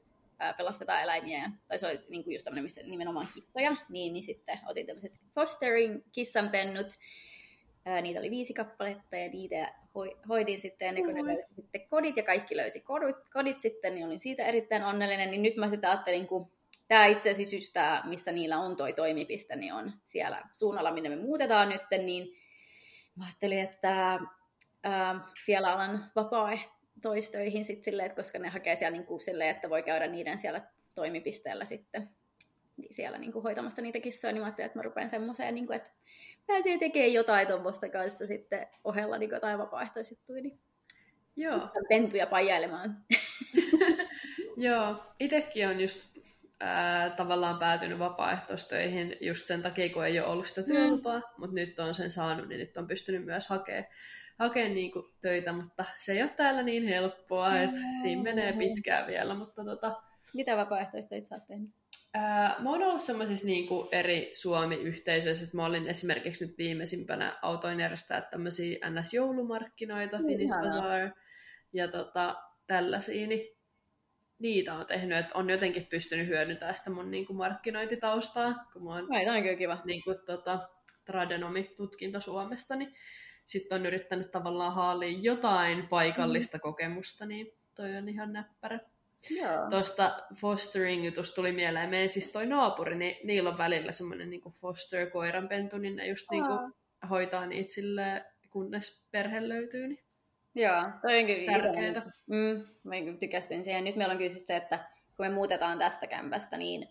[0.56, 4.60] pelastetaan eläimiä, tai se oli niin kuin just tämmöinen, missä nimenomaan kissoja, niin, niin sitten
[4.66, 6.86] otin tämmöiset fostering kissanpennut,
[8.02, 9.74] niitä oli viisi kappaletta ja niitä
[10.28, 14.06] hoidin sitten ennen kuin ne löysi sitten kodit ja kaikki löysi kodit, kodit sitten, niin
[14.06, 15.30] olin siitä erittäin onnellinen.
[15.30, 16.50] Niin nyt mä sitten ajattelin, kun
[16.88, 21.08] tämä itse asiassa just tämä, missä niillä on toi toimipiste, niin on siellä suunnalla, minne
[21.08, 22.36] me muutetaan nyt, niin
[23.16, 24.20] mä ajattelin, että
[24.84, 29.70] ää, siellä alan vapaaehtoistöihin sitten silleen, että koska ne hakee siellä niin kuin silleen, että
[29.70, 30.60] voi käydä niiden siellä
[30.94, 32.08] toimipisteellä sitten
[32.76, 35.66] niin siellä niin kuin hoitamassa niitä kissoja, niin mä ajattelin, että mä rupean semmoiseen, niin
[35.66, 35.90] kuin, että
[36.46, 40.60] pääsee tekemään jotain tuommoista kanssa sitten ohella niin jotain vapaaehtoisjuttuja, niin
[41.36, 41.58] Joo.
[41.88, 42.96] pentuja pajailemaan.
[44.56, 46.18] Joo, itsekin on just
[46.60, 51.24] ää, tavallaan päätynyt vapaaehtoistöihin just sen takia, kun ei ole ollut sitä työlupaa, mm.
[51.36, 53.84] mutta nyt on sen saanut, niin nyt on pystynyt myös hakemaan
[54.38, 57.64] hakea niinku töitä, mutta se ei ole täällä niin helppoa, mm.
[57.64, 59.34] että siinä menee pitkään vielä.
[59.34, 60.02] Mutta tota...
[60.34, 61.70] Mitä vapaaehtoistöitä sä oot tehnyt?
[62.14, 67.80] Ää, mä oon ollut semmoisissa niinku eri Suomi-yhteisöissä, että mä olin esimerkiksi nyt viimeisimpänä autoin
[67.80, 71.10] järjestää tämmöisiä NS-joulumarkkinoita, mm, Finnish Bazaar
[71.72, 73.56] ja tota, tällaisia, niin
[74.38, 79.08] niitä on tehnyt, että on jotenkin pystynyt hyödyntämään sitä mun niinku markkinointitaustaa, kun mä oon
[79.10, 79.78] Ai, on kyllä kiva.
[79.84, 80.68] Niinku, tota,
[81.04, 82.94] tradenomi-tutkinto Suomesta, niin
[83.44, 86.60] sitten on yrittänyt tavallaan haalia jotain paikallista mm.
[86.60, 88.80] kokemusta, niin toi on ihan näppärä.
[89.70, 95.78] Tuosta fostering-jutusta tuli mieleen, meidän siis toi naapuri, niin niillä on välillä semmoinen niin foster-koiranpentu,
[95.78, 96.72] niin ne just niin kuin
[97.10, 99.88] hoitaa niitä silleen, kunnes perhe löytyy.
[99.88, 100.04] Niin
[100.54, 102.12] Joo, toi on kyllä tärkeää.
[102.26, 103.84] Mm, mä tykästyin siihen.
[103.84, 104.78] Nyt meillä on kyllä siis se, että
[105.16, 106.88] kun me muutetaan tästä kämpästä, niin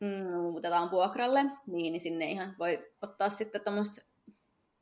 [0.00, 4.09] mm, muutetaan vuokralle, niin, niin sinne ihan voi ottaa sitten tuommoista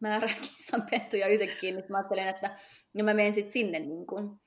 [0.00, 1.74] määrää kissanpentuja yhtäkkiä.
[1.74, 2.58] Nyt mä ajattelin, että
[2.94, 4.40] ja mä menen sitten sinne niin kuin,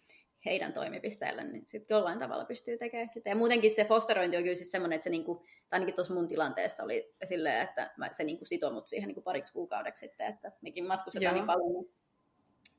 [0.45, 3.29] heidän toimipisteellä, niin sitten jollain tavalla pystyy tekemään sitä.
[3.29, 6.27] Ja muutenkin se fosterointi on kyllä siis semmoinen, että se niinku, tai ainakin tuossa mun
[6.27, 10.51] tilanteessa oli silleen, että mä, se niinku sitoo mut siihen niinku pariksi kuukaudeksi sitten, että
[10.61, 11.45] mekin matkustetaan Joo.
[11.45, 11.93] niin paljon, niin,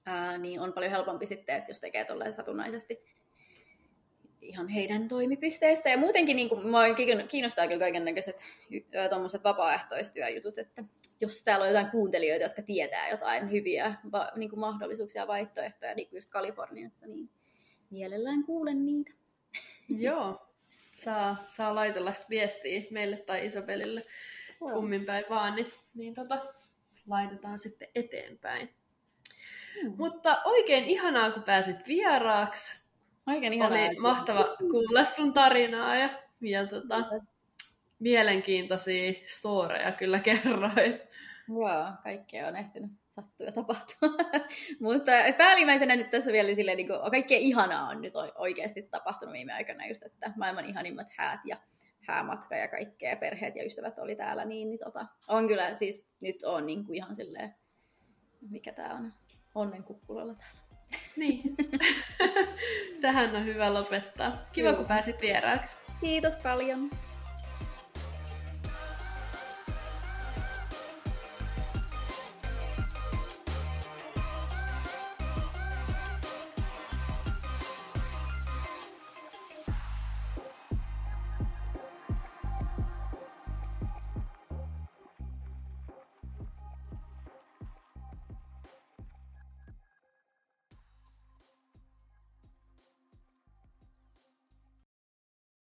[0.07, 3.05] ää, niin on paljon helpompi sitten, että jos tekee tolleen satunnaisesti
[4.43, 5.91] ihan heidän toimipisteissä.
[5.91, 6.83] Ja muutenkin niin kuin, mua
[7.29, 8.37] kiinnostaa kyllä kaiken näköiset
[9.11, 10.85] tuommoiset vapaaehtoistyöjutut, että
[11.21, 15.95] jos täällä on jotain kuuntelijoita, jotka tietää jotain hyviä va, niin kuin mahdollisuuksia ja vaihtoehtoja,
[15.95, 17.31] niin kuin just Kaliforniasta, niin
[17.91, 19.11] mielellään kuulen niitä.
[19.99, 20.47] Joo,
[20.93, 24.07] saa, saa laitella sitä viestiä meille tai Isabelille
[24.61, 24.71] Joo.
[24.71, 26.41] kummin päin vaan, niin, niin tota,
[27.07, 28.75] laitetaan sitten eteenpäin.
[29.83, 29.95] Hmm.
[29.97, 32.82] Mutta oikein ihanaa, kun pääsit vieraaksi.
[33.27, 33.79] Oikein ihanaa.
[33.79, 36.11] Oli mahtava kuulla sun tarinaa ja,
[36.41, 37.05] ja tota,
[37.99, 41.09] mielenkiintoisia storeja kyllä kerroit.
[41.49, 44.09] Joo, kaikkea on ehtinyt sattua ja tapahtua.
[44.81, 49.53] Mutta päällimmäisenä nyt tässä vielä silleen, niin kuin, kaikkea ihanaa on nyt oikeasti tapahtunut viime
[49.53, 51.57] aikana just, että maailman ihanimmat häät ja
[52.01, 56.43] häämatka ja kaikkea, perheet ja ystävät oli täällä, niin, niin tota, on kyllä siis, nyt
[56.43, 57.55] on niin kuin ihan silleen,
[58.51, 59.13] mikä tää on,
[59.55, 60.62] onnen kukkulalla täällä.
[61.17, 61.43] Niin.
[63.01, 64.39] Tähän on hyvä lopettaa.
[64.53, 64.77] Kiva, Joo.
[64.77, 65.77] kun pääsit vieraaksi.
[66.01, 66.91] Kiitos paljon.